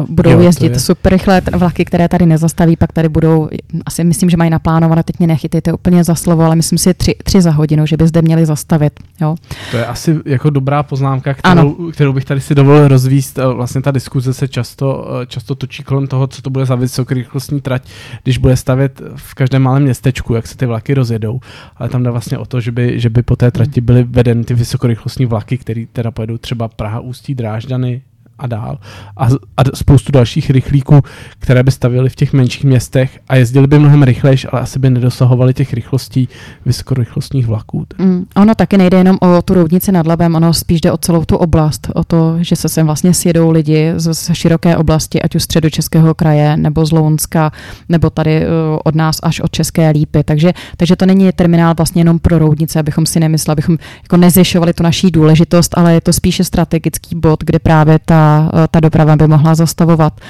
Budou 0.09 0.29
jo, 0.29 0.39
jezdit 0.39 0.79
super 0.79 1.13
rychlé 1.13 1.41
vlaky, 1.55 1.85
které 1.85 2.07
tady 2.07 2.25
nezastaví 2.25 2.55
zastaví, 2.55 2.75
pak 2.75 2.91
tady 2.91 3.09
budou, 3.09 3.49
asi 3.85 4.03
myslím, 4.03 4.29
že 4.29 4.38
mají 4.38 4.49
naplánované, 4.49 5.03
teď 5.03 5.19
mě 5.19 5.27
nechytejte 5.27 5.73
úplně 5.73 6.03
za 6.03 6.15
slovo, 6.15 6.43
ale 6.43 6.55
myslím 6.55 6.77
si 6.77 6.93
tři, 6.93 7.15
tři 7.23 7.41
za 7.41 7.51
hodinu, 7.51 7.85
že 7.85 7.97
by 7.97 8.07
zde 8.07 8.21
měli 8.21 8.45
zastavit. 8.45 8.99
Jo. 9.21 9.35
To 9.71 9.77
je 9.77 9.85
asi 9.85 10.19
jako 10.25 10.49
dobrá 10.49 10.83
poznámka, 10.83 11.33
kterou, 11.33 11.91
kterou 11.91 12.13
bych 12.13 12.25
tady 12.25 12.41
si 12.41 12.55
dovolil 12.55 12.88
rozvíst. 12.88 13.39
Eh, 13.39 13.53
vlastně 13.53 13.81
ta 13.81 13.91
diskuze 13.91 14.33
se 14.33 14.47
často, 14.47 15.07
eh, 15.21 15.25
často 15.25 15.55
točí 15.55 15.83
kolem 15.83 16.07
toho, 16.07 16.27
co 16.27 16.41
to 16.41 16.49
bude 16.49 16.65
za 16.65 16.75
vysokorychlostní 16.75 17.61
trať, 17.61 17.88
když 18.23 18.38
bude 18.38 18.55
stavět 18.55 19.01
v 19.15 19.33
každém 19.33 19.61
malém 19.61 19.83
městečku, 19.83 20.33
jak 20.33 20.47
se 20.47 20.57
ty 20.57 20.65
vlaky 20.65 20.93
rozjedou. 20.93 21.39
Ale 21.77 21.89
tam 21.89 22.03
jde 22.03 22.11
vlastně 22.11 22.38
o 22.38 22.45
to, 22.45 22.61
že 22.65 22.71
by, 22.71 22.99
že 22.99 23.10
by 23.10 23.23
po 23.23 23.36
té 23.36 23.51
trati 23.51 23.82
byly 23.82 24.04
vedeny 24.04 24.43
ty 24.43 24.54
vysokorychlostní 24.54 25.25
vlaky, 25.25 25.58
které 25.58 25.86
teda 25.93 26.12
pojedou 26.12 26.38
třeba 26.38 26.67
Praha, 26.67 26.99
Ústí, 26.99 27.36
Drážďany, 27.36 28.01
a 28.39 28.48
dál. 28.48 28.78
A, 29.17 29.26
a 29.58 29.63
spoustu 29.74 30.12
dalších 30.12 30.50
rychlíků, 30.50 31.02
které 31.39 31.63
by 31.63 31.71
stavili 31.71 32.10
v 32.10 32.15
těch 32.15 32.34
menších 32.34 32.63
městech 32.63 33.19
a 33.30 33.36
jezdili 33.36 33.67
by 33.67 33.80
mnohem 33.80 34.04
rychlejš, 34.04 34.48
ale 34.52 34.62
asi 34.62 34.80
by 34.80 34.89
nedosahovali 34.89 35.54
těch 35.54 35.74
rychlostí 35.74 36.30
vysokorychlostních 36.65 37.48
vlaků. 37.48 37.86
Mm, 37.98 38.26
ono 38.36 38.56
taky 38.56 38.78
nejde 38.78 38.98
jenom 38.98 39.17
o 39.21 39.41
tu 39.41 39.54
roudnici 39.54 39.91
nad 39.91 40.08
Labem, 40.08 40.36
ono 40.36 40.54
spíš 40.54 40.82
jde 40.82 40.91
o 40.91 40.98
celou 40.98 41.26
tu 41.26 41.38
oblast, 41.38 41.88
o 41.95 42.04
to, 42.04 42.38
že 42.41 42.56
se 42.56 42.69
sem 42.69 42.86
vlastně 42.86 43.13
sjedou 43.13 43.52
lidi 43.52 43.93
z, 43.95 44.13
z 44.13 44.34
široké 44.34 44.78
oblasti, 44.78 45.21
ať 45.21 45.36
už 45.36 45.43
středočeského 45.43 46.13
kraje, 46.13 46.58
nebo 46.58 46.86
z 46.86 46.91
Lounska, 46.91 47.52
nebo 47.89 48.10
tady 48.10 48.41
uh, 48.41 48.80
od 48.84 48.95
nás 48.95 49.19
až 49.24 49.39
od 49.39 49.52
České 49.52 49.89
Lípy. 49.89 50.24
Takže, 50.24 50.54
takže 50.78 50.95
to 50.95 51.06
není 51.06 51.32
terminál 51.32 51.74
vlastně 51.78 52.00
jenom 52.00 52.19
pro 52.19 52.39
roudnice, 52.39 52.80
abychom 52.80 53.06
si 53.06 53.19
nemysleli, 53.19 53.54
abychom 53.54 53.78
jako 54.04 54.17
nezvyšovali 54.17 54.74
tu 54.74 54.84
naší 54.84 55.12
důležitost, 55.12 55.78
ale 55.78 55.93
je 55.93 56.02
to 56.02 56.13
spíše 56.13 56.43
strategický 56.43 57.15
bod, 57.15 57.43
kde 57.43 57.60
právě 57.60 58.00
ta 58.06 58.24
ta, 58.71 58.79
doprava 58.79 59.15
by 59.15 59.27
mohla 59.27 59.55
zastavovat. 59.55 60.21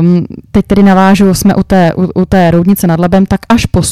Um, 0.00 0.26
teď 0.50 0.66
tedy 0.66 0.82
navážu, 0.82 1.34
jsme 1.34 1.54
u 1.54 1.62
té, 1.62 1.94
u, 1.94 2.20
u 2.20 2.24
té 2.24 2.50
roudnice 2.50 2.86
nad 2.86 3.00
Labem, 3.00 3.26
tak 3.26 3.40
až 3.48 3.66
po, 3.66 3.82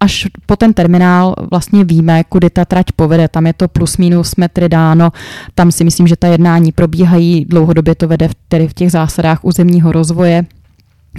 až 0.00 0.26
po 0.46 0.56
ten 0.56 0.72
terminál 0.72 1.34
vlastně 1.50 1.84
víme, 1.84 2.24
kudy 2.24 2.50
ta 2.50 2.64
trať 2.64 2.86
povede. 2.96 3.28
Tam 3.28 3.46
je 3.46 3.52
to 3.52 3.68
plus 3.68 3.96
minus 3.96 4.36
metry 4.36 4.68
dáno, 4.68 5.12
tam 5.54 5.72
si 5.72 5.84
myslím, 5.84 6.06
že 6.06 6.16
ta 6.16 6.28
jednání 6.28 6.72
probíhají, 6.72 7.44
dlouhodobě 7.44 7.94
to 7.94 8.08
vede 8.08 8.28
v, 8.28 8.34
tedy 8.48 8.68
v 8.68 8.74
těch 8.74 8.90
zásadách 8.92 9.44
územního 9.44 9.92
rozvoje 9.92 10.44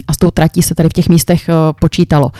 a 0.07 0.13
s 0.13 0.17
tou 0.17 0.31
tratí 0.31 0.61
se 0.61 0.75
tady 0.75 0.89
v 0.89 0.93
těch 0.93 1.09
místech 1.09 1.49
uh, 1.49 1.53
počítalo. 1.79 2.31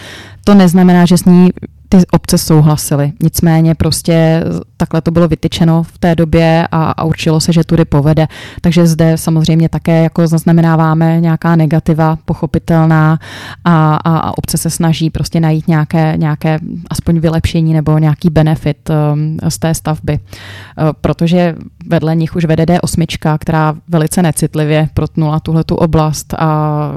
To 0.43 0.53
neznamená, 0.53 1.05
že 1.05 1.17
s 1.17 1.25
ní 1.25 1.49
ty 1.97 2.05
obce 2.11 2.37
souhlasily. 2.37 3.11
Nicméně 3.23 3.75
prostě 3.75 4.43
takhle 4.77 5.01
to 5.01 5.11
bylo 5.11 5.27
vytyčeno 5.27 5.83
v 5.83 5.97
té 5.97 6.15
době 6.15 6.67
a, 6.71 6.91
a 6.91 7.03
určilo 7.03 7.39
se, 7.39 7.53
že 7.53 7.63
tudy 7.63 7.85
povede. 7.85 8.27
Takže 8.61 8.87
zde 8.87 9.17
samozřejmě 9.17 9.69
také 9.69 10.03
jako 10.03 10.27
zaznamenáváme 10.27 11.21
nějaká 11.21 11.55
negativa 11.55 12.17
pochopitelná 12.25 13.19
a, 13.65 13.95
a, 13.95 14.17
a 14.17 14.37
obce 14.37 14.57
se 14.57 14.69
snaží 14.69 15.09
prostě 15.09 15.39
najít 15.39 15.67
nějaké, 15.67 16.13
nějaké 16.17 16.59
aspoň 16.89 17.19
vylepšení 17.19 17.73
nebo 17.73 17.97
nějaký 17.97 18.29
benefit 18.29 18.89
um, 18.89 19.37
z 19.49 19.59
té 19.59 19.73
stavby. 19.73 20.19
Uh, 20.19 20.89
protože 21.01 21.55
vedle 21.87 22.15
nich 22.15 22.35
už 22.35 22.45
vede 22.45 22.63
D8, 22.63 23.37
která 23.37 23.75
velice 23.87 24.21
necitlivě 24.21 24.89
protnula 24.93 25.39
tuhle 25.39 25.63
tu 25.63 25.75
oblast 25.75 26.33
a 26.33 26.91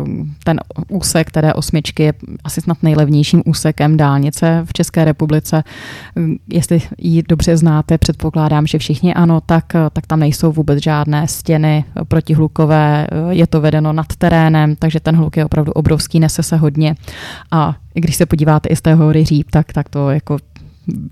ten 0.45 0.61
úsek 0.89 1.31
té 1.31 1.41
D8 1.41 2.03
je 2.03 2.13
asi 2.45 2.61
snad 2.61 2.83
nejlevnějším 2.83 3.43
úsekem 3.47 3.97
dálnice 3.97 4.63
v 4.65 4.73
České 4.73 4.86
republice. 5.05 5.65
Jestli 6.49 6.83
ji 6.99 7.23
dobře 7.23 7.57
znáte, 7.57 7.99
předpokládám, 7.99 8.67
že 8.67 8.79
všichni 8.79 9.15
ano, 9.15 9.41
tak, 9.41 9.65
tak 9.93 10.07
tam 10.07 10.21
nejsou 10.21 10.53
vůbec 10.53 10.83
žádné 10.83 11.29
stěny 11.29 11.85
protihlukové, 12.09 13.07
je 13.31 13.47
to 13.47 13.61
vedeno 13.61 13.93
nad 13.93 14.07
terénem, 14.19 14.77
takže 14.77 15.01
ten 15.01 15.17
hluk 15.17 15.37
je 15.37 15.45
opravdu 15.45 15.73
obrovský, 15.73 16.21
nese 16.21 16.43
se 16.43 16.57
hodně 16.57 16.95
a 17.51 17.77
i 17.95 18.01
když 18.01 18.17
se 18.17 18.27
podíváte 18.27 18.69
i 18.69 18.77
z 18.77 18.83
té 18.83 18.95
hory 18.95 19.25
Říp, 19.25 19.51
tak, 19.51 19.73
tak 19.73 19.89
to 19.89 20.11
jako 20.11 20.39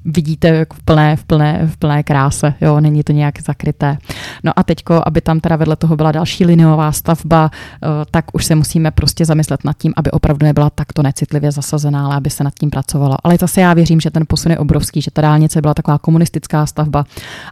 vidíte 0.05 0.67
v 0.73 0.83
plné, 0.85 1.17
v 1.17 1.25
plné, 1.25 1.67
v 1.67 1.77
plné 1.77 2.03
kráse, 2.03 2.55
jo, 2.61 2.81
není 2.81 3.03
to 3.03 3.13
nějak 3.13 3.43
zakryté. 3.43 3.99
No 4.45 4.53
a 4.57 4.63
teďko, 4.63 5.03
aby 5.07 5.21
tam 5.21 5.41
teda 5.41 5.57
vedle 5.57 5.77
toho 5.77 5.97
byla 5.97 6.13
další 6.13 6.45
lineová 6.45 6.93
stavba, 6.93 7.51
eh, 7.53 7.89
tak 8.11 8.25
už 8.33 8.45
se 8.45 8.55
musíme 8.55 8.91
prostě 8.91 9.25
zamyslet 9.25 9.65
nad 9.65 9.77
tím, 9.79 9.93
aby 9.97 10.11
opravdu 10.11 10.47
nebyla 10.47 10.71
takto 10.71 11.03
necitlivě 11.03 11.53
zasazená, 11.53 12.07
ale 12.07 12.17
aby 12.17 12.31
se 12.31 12.45
nad 12.45 12.55
tím 12.61 12.71
pracovalo. 12.71 13.17
Ale 13.25 13.37
zase 13.41 13.61
já 13.61 13.75
věřím, 13.75 14.01
že 14.01 14.11
ten 14.11 14.25
posun 14.29 14.53
je 14.53 14.59
obrovský, 14.59 15.01
že 15.01 15.11
ta 15.11 15.23
dálnice 15.23 15.61
byla 15.61 15.75
taková 15.75 15.99
komunistická 15.99 16.67
stavba 16.67 17.05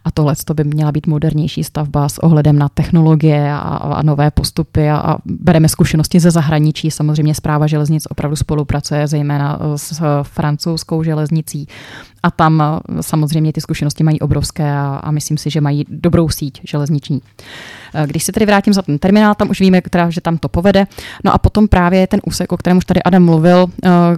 a 0.05 0.11
tohle 0.11 0.35
to 0.45 0.55
by 0.55 0.65
měla 0.65 0.93
být 0.93 1.07
modernější 1.07 1.65
stavba 1.65 2.09
s 2.09 2.19
ohledem 2.19 2.59
na 2.59 2.69
technologie 2.69 3.53
a, 3.53 3.59
a 3.59 4.03
nové 4.03 4.31
postupy 4.31 4.91
a, 4.91 4.97
a 4.97 5.19
bereme 5.25 5.69
zkušenosti 5.69 6.21
ze 6.21 6.31
zahraničí. 6.31 6.91
Samozřejmě 6.91 7.35
zpráva 7.35 7.67
železnic 7.67 8.07
opravdu 8.11 8.37
spolupracuje 8.37 9.07
zejména 9.07 9.59
s 9.77 10.03
francouzskou 10.23 11.03
železnicí 11.03 11.69
a 12.23 12.31
tam 12.31 12.81
samozřejmě 13.01 13.53
ty 13.53 13.61
zkušenosti 13.61 14.05
mají 14.05 14.21
obrovské 14.21 14.73
a, 14.73 15.01
a 15.03 15.11
myslím 15.11 15.39
si, 15.39 15.51
že 15.51 15.61
mají 15.61 15.85
dobrou 15.89 16.29
síť 16.29 16.61
železniční. 16.65 17.21
Když 18.07 18.25
se 18.25 18.33
tedy 18.33 18.47
vrátím 18.47 18.73
za 18.73 18.83
ten 18.83 18.99
terminál, 18.99 19.35
tam 19.35 19.51
už 19.51 19.61
víme, 19.61 19.81
která, 19.81 20.11
že 20.11 20.21
tam 20.21 20.39
to 20.39 20.49
povede. 20.49 20.87
No 21.25 21.35
a 21.35 21.39
potom 21.39 21.69
právě 21.69 22.07
ten 22.07 22.21
úsek, 22.27 22.53
o 22.53 22.57
kterém 22.57 22.77
už 22.77 22.85
tady 22.85 23.03
Adam 23.03 23.25
mluvil, 23.25 23.67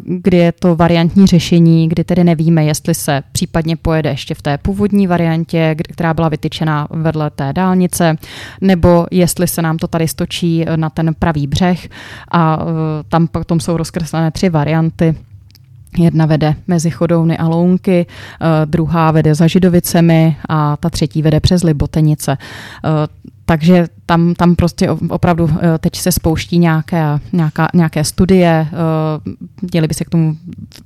kdy 0.04 0.36
je 0.36 0.52
to 0.52 0.76
variantní 0.76 1.26
řešení, 1.26 1.88
kdy 1.88 2.04
tedy 2.04 2.24
nevíme, 2.24 2.64
jestli 2.64 2.94
se 2.94 3.22
případně 3.32 3.76
pojede 3.76 4.10
ještě 4.10 4.34
v 4.34 4.42
té 4.42 4.58
původní 4.58 5.06
variantě, 5.06 5.74
která 5.92 6.14
byla 6.14 6.28
vytyčena 6.28 6.88
vedle 6.90 7.30
té 7.30 7.52
dálnice, 7.52 8.16
nebo 8.60 9.06
jestli 9.10 9.48
se 9.48 9.62
nám 9.62 9.78
to 9.78 9.88
tady 9.88 10.08
stočí 10.08 10.64
na 10.76 10.90
ten 10.90 11.14
pravý 11.14 11.46
břeh 11.46 11.88
a 12.32 12.58
tam 13.08 13.26
potom 13.26 13.60
jsou 13.60 13.76
rozkreslené 13.76 14.30
tři 14.30 14.48
varianty 14.48 15.14
Jedna 15.98 16.26
vede 16.26 16.54
mezi 16.66 16.90
Chodouny 16.90 17.38
a 17.38 17.48
Lounky, 17.48 18.06
eh, 18.06 18.46
druhá 18.66 19.10
vede 19.10 19.34
za 19.34 19.46
Židovicemi 19.46 20.36
a 20.48 20.76
ta 20.76 20.90
třetí 20.90 21.22
vede 21.22 21.40
přes 21.40 21.62
Libotenice. 21.62 22.36
Eh, 22.84 22.88
takže 23.46 23.86
tam, 24.06 24.34
tam 24.34 24.56
prostě 24.56 24.90
opravdu 24.90 25.50
eh, 25.60 25.78
teď 25.78 25.96
se 25.96 26.12
spouští 26.12 26.58
nějaké, 26.58 27.20
nějaká, 27.32 27.68
nějaké 27.74 28.04
studie, 28.04 28.66
měli 29.72 29.88
by 29.88 29.94
se 29.94 30.04
k 30.04 30.10
tomu 30.10 30.36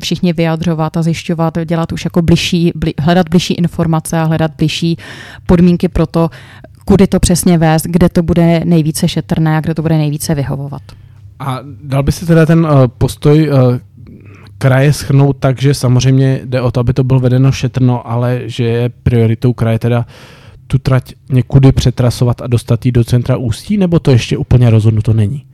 všichni 0.02 0.32
vyjadřovat 0.32 0.96
a 0.96 1.02
zjišťovat, 1.02 1.58
dělat 1.64 1.92
už 1.92 2.04
jako 2.04 2.22
bližší, 2.22 2.72
bli, 2.74 2.94
hledat 3.00 3.28
bližší 3.28 3.54
informace 3.54 4.18
a 4.18 4.24
hledat 4.24 4.50
bližší 4.58 4.96
podmínky 5.46 5.88
pro 5.88 6.06
to, 6.06 6.30
kudy 6.84 7.06
to 7.06 7.20
přesně 7.20 7.58
vést, 7.58 7.86
kde 7.86 8.08
to 8.08 8.22
bude 8.22 8.62
nejvíce 8.64 9.08
šetrné 9.08 9.56
a 9.56 9.60
kde 9.60 9.74
to 9.74 9.82
bude 9.82 9.98
nejvíce 9.98 10.34
vyhovovat. 10.34 10.82
A 11.38 11.58
dal 11.82 12.02
by 12.02 12.12
si 12.12 12.26
teda 12.26 12.46
ten 12.46 12.68
postoj 12.98 13.50
kraje 14.58 14.92
schrnout 14.92 15.36
tak, 15.40 15.62
že 15.62 15.74
samozřejmě 15.74 16.40
jde 16.44 16.60
o 16.60 16.70
to, 16.70 16.80
aby 16.80 16.92
to 16.92 17.04
bylo 17.04 17.20
vedeno 17.20 17.52
šetrno, 17.52 18.10
ale 18.10 18.40
že 18.46 18.64
je 18.64 18.88
prioritou 18.88 19.52
kraje 19.52 19.78
teda 19.78 20.06
tu 20.66 20.78
trať 20.78 21.14
někudy 21.30 21.72
přetrasovat 21.72 22.42
a 22.42 22.46
dostat 22.46 22.86
ji 22.86 22.92
do 22.92 23.04
centra 23.04 23.36
Ústí, 23.36 23.76
nebo 23.76 23.98
to 23.98 24.10
ještě 24.10 24.36
úplně 24.36 24.70
rozhodnuto 24.70 25.12
není? 25.12 25.44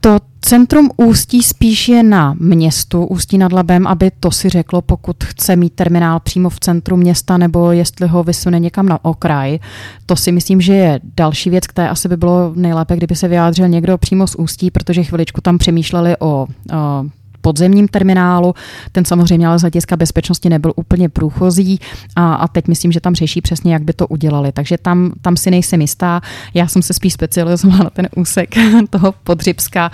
To 0.00 0.18
centrum 0.40 0.90
Ústí 0.96 1.42
spíš 1.42 1.88
je 1.88 2.02
na 2.02 2.34
městu 2.38 3.04
Ústí 3.04 3.38
nad 3.38 3.52
Labem, 3.52 3.86
aby 3.86 4.10
to 4.20 4.30
si 4.30 4.48
řeklo, 4.48 4.82
pokud 4.82 5.24
chce 5.24 5.56
mít 5.56 5.72
terminál 5.72 6.20
přímo 6.20 6.50
v 6.50 6.60
centru 6.60 6.96
města, 6.96 7.38
nebo 7.38 7.72
jestli 7.72 8.08
ho 8.08 8.24
vysune 8.24 8.58
někam 8.58 8.86
na 8.86 9.04
okraj. 9.04 9.58
To 10.06 10.16
si 10.16 10.32
myslím, 10.32 10.60
že 10.60 10.74
je 10.74 11.00
další 11.16 11.50
věc, 11.50 11.66
které 11.66 11.88
asi 11.88 12.08
by 12.08 12.16
bylo 12.16 12.52
nejlépe, 12.56 12.96
kdyby 12.96 13.16
se 13.16 13.28
vyjádřil 13.28 13.68
někdo 13.68 13.98
přímo 13.98 14.26
z 14.26 14.34
Ústí, 14.34 14.70
protože 14.70 15.04
chviličku 15.04 15.40
tam 15.40 15.58
přemýšleli 15.58 16.16
o, 16.18 16.26
o 16.26 16.46
podzemním 17.40 17.88
terminálu. 17.88 18.54
Ten 18.92 19.04
samozřejmě 19.04 19.46
ale 19.46 19.58
z 19.58 19.62
hlediska 19.62 19.96
bezpečnosti 19.96 20.48
nebyl 20.48 20.72
úplně 20.76 21.08
průchozí 21.08 21.80
a, 22.16 22.34
a 22.34 22.48
teď 22.48 22.68
myslím, 22.68 22.92
že 22.92 23.00
tam 23.00 23.14
řeší 23.14 23.40
přesně, 23.40 23.72
jak 23.72 23.82
by 23.82 23.92
to 23.92 24.06
udělali. 24.06 24.52
Takže 24.52 24.78
tam, 24.78 25.12
tam 25.22 25.36
si 25.36 25.50
nejsem 25.50 25.80
jistá. 25.80 26.20
Já 26.54 26.66
jsem 26.66 26.82
se 26.82 26.92
spíš 26.92 27.12
specializovala 27.12 27.84
na 27.84 27.90
ten 27.90 28.08
úsek 28.16 28.54
toho 28.90 29.14
Podřibska, 29.24 29.90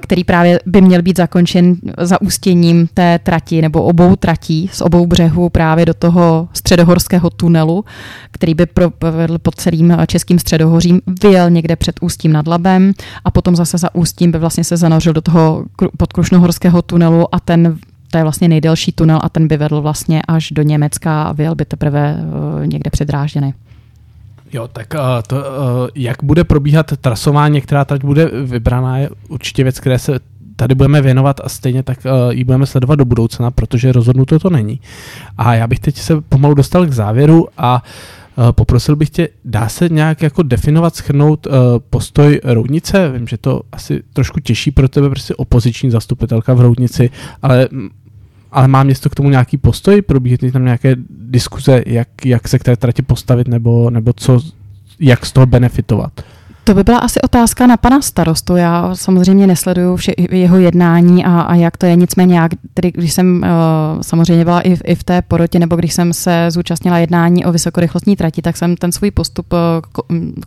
který 0.00 0.24
právě 0.24 0.60
by 0.66 0.80
měl 0.80 1.02
být 1.02 1.16
zakončen 1.16 1.76
zaústěním 1.98 2.88
té 2.94 3.18
trati 3.18 3.62
nebo 3.62 3.82
obou 3.82 4.16
tratí 4.16 4.70
z 4.72 4.80
obou 4.80 5.06
břehů 5.06 5.48
právě 5.50 5.86
do 5.86 5.94
toho 5.94 6.48
středohorského 6.52 7.30
tunelu, 7.30 7.84
který 8.30 8.54
by 8.54 8.66
provedl 8.98 9.38
pod 9.38 9.54
celým 9.54 9.96
českým 10.06 10.38
středohořím, 10.38 11.00
vyjel 11.22 11.50
někde 11.50 11.76
před 11.76 11.96
Ústím 12.00 12.32
nad 12.32 12.46
Labem 12.46 12.92
a 13.24 13.30
potom 13.30 13.56
zase 13.56 13.78
za 13.78 13.94
Ústím 13.94 14.32
by 14.32 14.38
vlastně 14.38 14.64
se 14.64 14.76
zanořil 14.76 15.12
do 15.12 15.20
toho 15.20 15.64
podkrušnohorského 15.96 16.63
Baltského 16.64 16.82
tunelu 16.82 17.34
a 17.34 17.40
ten 17.40 17.78
to 18.10 18.18
je 18.18 18.22
vlastně 18.22 18.48
nejdelší 18.48 18.92
tunel 18.92 19.18
a 19.22 19.28
ten 19.28 19.48
by 19.48 19.56
vedl 19.56 19.80
vlastně 19.80 20.22
až 20.28 20.50
do 20.50 20.62
Německa 20.62 21.22
a 21.22 21.32
vyjel 21.32 21.54
by 21.54 21.64
teprve 21.64 22.16
uh, 22.16 22.66
někde 22.66 22.90
před 22.90 23.04
Drážděny. 23.04 23.54
Jo, 24.52 24.68
tak 24.68 24.94
uh, 24.94 25.00
to, 25.26 25.36
uh, 25.36 25.42
jak 25.94 26.24
bude 26.24 26.44
probíhat 26.44 26.92
trasování, 27.00 27.60
která 27.60 27.84
teď 27.84 28.04
bude 28.04 28.26
vybraná, 28.26 28.98
je 28.98 29.10
určitě 29.28 29.62
věc, 29.62 29.80
které 29.80 29.98
se 29.98 30.20
tady 30.56 30.74
budeme 30.74 31.02
věnovat 31.02 31.40
a 31.44 31.48
stejně 31.48 31.82
tak 31.82 31.98
uh, 32.04 32.32
ji 32.32 32.44
budeme 32.44 32.66
sledovat 32.66 32.94
do 32.94 33.04
budoucna, 33.04 33.50
protože 33.50 33.92
rozhodnuto 33.92 34.38
to 34.38 34.50
není. 34.50 34.80
A 35.38 35.54
já 35.54 35.66
bych 35.66 35.80
teď 35.80 35.96
se 35.96 36.20
pomalu 36.20 36.54
dostal 36.54 36.86
k 36.86 36.92
závěru 36.92 37.48
a 37.58 37.74
uh, 37.74 37.80
Eh, 37.84 38.23
poprosil 38.52 38.96
bych 38.96 39.10
tě, 39.10 39.28
dá 39.44 39.68
se 39.68 39.88
nějak 39.88 40.22
jako 40.22 40.42
definovat, 40.42 40.96
schrnout 40.96 41.46
uh, 41.46 41.52
postoj 41.90 42.40
Roudnice? 42.44 43.08
Vím, 43.08 43.26
že 43.26 43.38
to 43.38 43.60
asi 43.72 44.02
trošku 44.12 44.40
těžší 44.40 44.70
pro 44.70 44.88
tebe, 44.88 45.10
prostě 45.10 45.34
opoziční 45.34 45.90
zastupitelka 45.90 46.54
v 46.54 46.60
Roudnici, 46.60 47.10
ale, 47.42 47.68
ale 48.52 48.68
má 48.68 48.82
město 48.82 49.10
k 49.10 49.14
tomu 49.14 49.30
nějaký 49.30 49.56
postoj? 49.56 50.02
Probíhají 50.02 50.52
tam 50.52 50.64
nějaké 50.64 50.96
diskuze, 51.08 51.82
jak, 51.86 52.26
jak 52.26 52.48
se 52.48 52.58
k 52.58 52.64
té 52.64 52.76
trati 52.76 53.02
postavit 53.02 53.48
nebo, 53.48 53.90
nebo 53.90 54.12
co, 54.12 54.40
jak 55.00 55.26
z 55.26 55.32
toho 55.32 55.46
benefitovat? 55.46 56.12
To 56.64 56.74
by 56.74 56.84
byla 56.84 56.98
asi 56.98 57.20
otázka 57.20 57.66
na 57.66 57.76
pana 57.76 58.00
starostu. 58.00 58.56
Já 58.56 58.94
samozřejmě 58.94 59.46
nesleduju 59.46 59.96
vše, 59.96 60.12
jeho 60.30 60.58
jednání 60.58 61.24
a, 61.24 61.40
a 61.40 61.54
jak 61.54 61.76
to 61.76 61.86
je. 61.86 61.96
Nicméně, 61.96 62.38
já, 62.38 62.48
tedy, 62.74 62.92
když 62.92 63.12
jsem 63.12 63.36
uh, 63.36 64.00
samozřejmě 64.00 64.44
byla 64.44 64.60
i 64.60 64.76
v, 64.76 64.82
i 64.84 64.94
v 64.94 65.04
té 65.04 65.22
porotě, 65.22 65.58
nebo 65.58 65.76
když 65.76 65.94
jsem 65.94 66.12
se 66.12 66.46
zúčastnila 66.50 66.98
jednání 66.98 67.44
o 67.44 67.52
vysokorychlostní 67.52 68.16
trati, 68.16 68.42
tak 68.42 68.56
jsem 68.56 68.76
ten 68.76 68.92
svůj 68.92 69.10
postup 69.10 69.52
uh, 69.52 69.58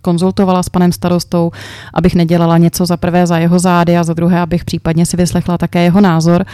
konzultovala 0.01 0.63
s 0.63 0.69
panem 0.69 0.91
starostou, 0.91 1.51
abych 1.93 2.15
nedělala 2.15 2.57
něco 2.57 2.85
za 2.85 2.97
prvé 2.97 3.27
za 3.27 3.37
jeho 3.37 3.59
zády 3.59 3.97
a 3.97 4.03
za 4.03 4.13
druhé, 4.13 4.39
abych 4.39 4.65
případně 4.65 5.05
si 5.05 5.17
vyslechla 5.17 5.57
také 5.57 5.83
jeho 5.83 6.01
názor. 6.01 6.45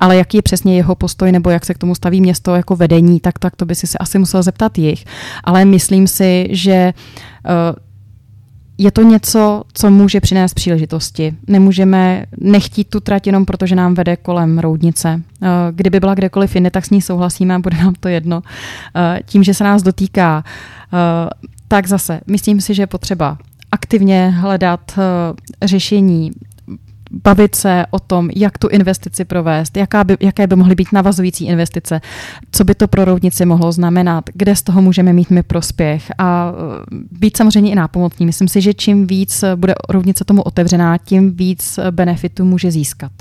Ale 0.00 0.16
jaký 0.16 0.38
je 0.38 0.42
přesně 0.42 0.76
jeho 0.76 0.94
postoj, 0.94 1.32
nebo 1.32 1.50
jak 1.50 1.64
se 1.64 1.74
k 1.74 1.78
tomu 1.78 1.94
staví 1.94 2.20
město 2.20 2.54
jako 2.54 2.76
vedení, 2.76 3.20
tak, 3.20 3.38
tak 3.38 3.56
to 3.56 3.64
by 3.64 3.74
si 3.74 3.86
se 3.86 3.98
asi 3.98 4.18
musel 4.18 4.42
zeptat 4.42 4.78
jich. 4.78 5.04
Ale 5.44 5.64
myslím 5.64 6.06
si, 6.06 6.48
že 6.50 6.92
uh, 7.72 7.87
je 8.78 8.90
to 8.90 9.02
něco, 9.02 9.62
co 9.72 9.90
může 9.90 10.20
přinést 10.20 10.54
příležitosti. 10.54 11.34
Nemůžeme 11.46 12.24
nechtít 12.38 12.84
tu 12.84 13.00
trať 13.00 13.26
jenom 13.26 13.44
protože 13.44 13.74
nám 13.74 13.94
vede 13.94 14.16
kolem 14.16 14.58
roudnice. 14.58 15.22
Eh, 15.42 15.48
kdyby 15.70 16.00
byla 16.00 16.14
kdekoliv 16.14 16.54
jinde, 16.54 16.70
tak 16.70 16.84
s 16.84 16.90
ní 16.90 17.02
souhlasíme 17.02 17.54
a 17.54 17.58
bude 17.58 17.76
nám 17.76 17.94
to 18.00 18.08
jedno. 18.08 18.42
Eh, 18.96 19.20
tím, 19.24 19.42
že 19.44 19.54
se 19.54 19.64
nás 19.64 19.82
dotýká, 19.82 20.44
eh, 20.44 21.30
tak 21.68 21.86
zase 21.86 22.20
myslím 22.26 22.60
si, 22.60 22.74
že 22.74 22.82
je 22.82 22.86
potřeba 22.86 23.38
aktivně 23.72 24.30
hledat 24.30 24.98
řešení 25.62 26.30
bavit 27.10 27.54
se 27.54 27.86
o 27.90 27.98
tom, 27.98 28.30
jak 28.36 28.58
tu 28.58 28.68
investici 28.68 29.24
provést, 29.24 29.76
jaká 29.76 30.04
by, 30.04 30.16
jaké 30.20 30.46
by 30.46 30.56
mohly 30.56 30.74
být 30.74 30.92
navazující 30.92 31.46
investice, 31.46 32.00
co 32.52 32.64
by 32.64 32.74
to 32.74 32.88
pro 32.88 33.04
rovnici 33.04 33.46
mohlo 33.46 33.72
znamenat, 33.72 34.24
kde 34.34 34.56
z 34.56 34.62
toho 34.62 34.82
můžeme 34.82 35.12
mít 35.12 35.30
my 35.30 35.42
prospěch 35.42 36.12
a 36.18 36.52
e, 36.52 37.18
být 37.18 37.36
samozřejmě 37.36 37.70
i 37.70 37.74
nápomocní. 37.74 38.26
Myslím 38.26 38.48
si, 38.48 38.60
že 38.60 38.74
čím 38.74 39.06
víc 39.06 39.44
bude 39.56 39.74
rovnice 39.88 40.24
tomu 40.24 40.42
otevřená, 40.42 40.98
tím 40.98 41.36
víc 41.36 41.78
benefitů 41.90 42.44
může 42.44 42.70
získat. 42.70 43.12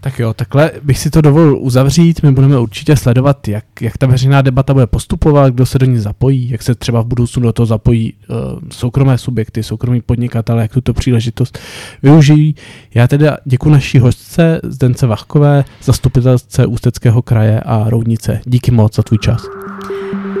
Tak 0.00 0.18
jo, 0.18 0.34
takhle 0.34 0.70
bych 0.82 0.98
si 0.98 1.10
to 1.10 1.20
dovolil 1.20 1.58
uzavřít. 1.60 2.22
My 2.22 2.32
budeme 2.32 2.58
určitě 2.58 2.96
sledovat, 2.96 3.48
jak, 3.48 3.64
jak 3.80 3.98
ta 3.98 4.06
veřejná 4.06 4.42
debata 4.42 4.72
bude 4.74 4.86
postupovat, 4.86 5.54
kdo 5.54 5.66
se 5.66 5.78
do 5.78 5.86
ní 5.86 5.98
zapojí, 5.98 6.50
jak 6.50 6.62
se 6.62 6.74
třeba 6.74 7.00
v 7.00 7.06
budoucnu 7.06 7.42
do 7.42 7.52
toho 7.52 7.66
zapojí 7.66 8.14
uh, 8.28 8.36
soukromé 8.72 9.18
subjekty, 9.18 9.62
soukromí 9.62 10.00
podnikatele, 10.00 10.62
jak 10.62 10.72
tuto 10.72 10.94
příležitost 10.94 11.58
využijí. 12.02 12.54
Já 12.94 13.08
teda 13.08 13.36
děkuji 13.44 13.70
naší 13.70 13.98
hostce 13.98 14.60
Zdence 14.64 15.06
Vachkové, 15.06 15.64
zastupitelce 15.82 16.66
Ústeckého 16.66 17.22
kraje 17.22 17.60
a 17.60 17.84
Roudnice. 17.90 18.40
Díky 18.44 18.70
moc 18.70 18.96
za 18.96 19.02
tvůj 19.02 19.18
čas. 19.18 19.42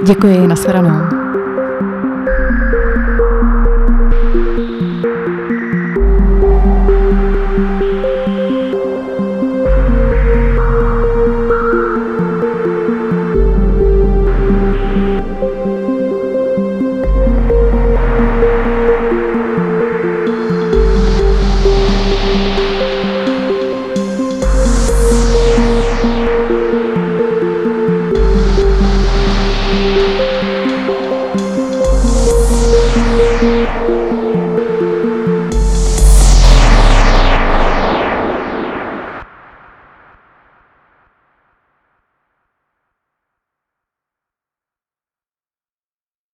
Děkuji, 0.06 0.46
nashledanou. 0.46 1.29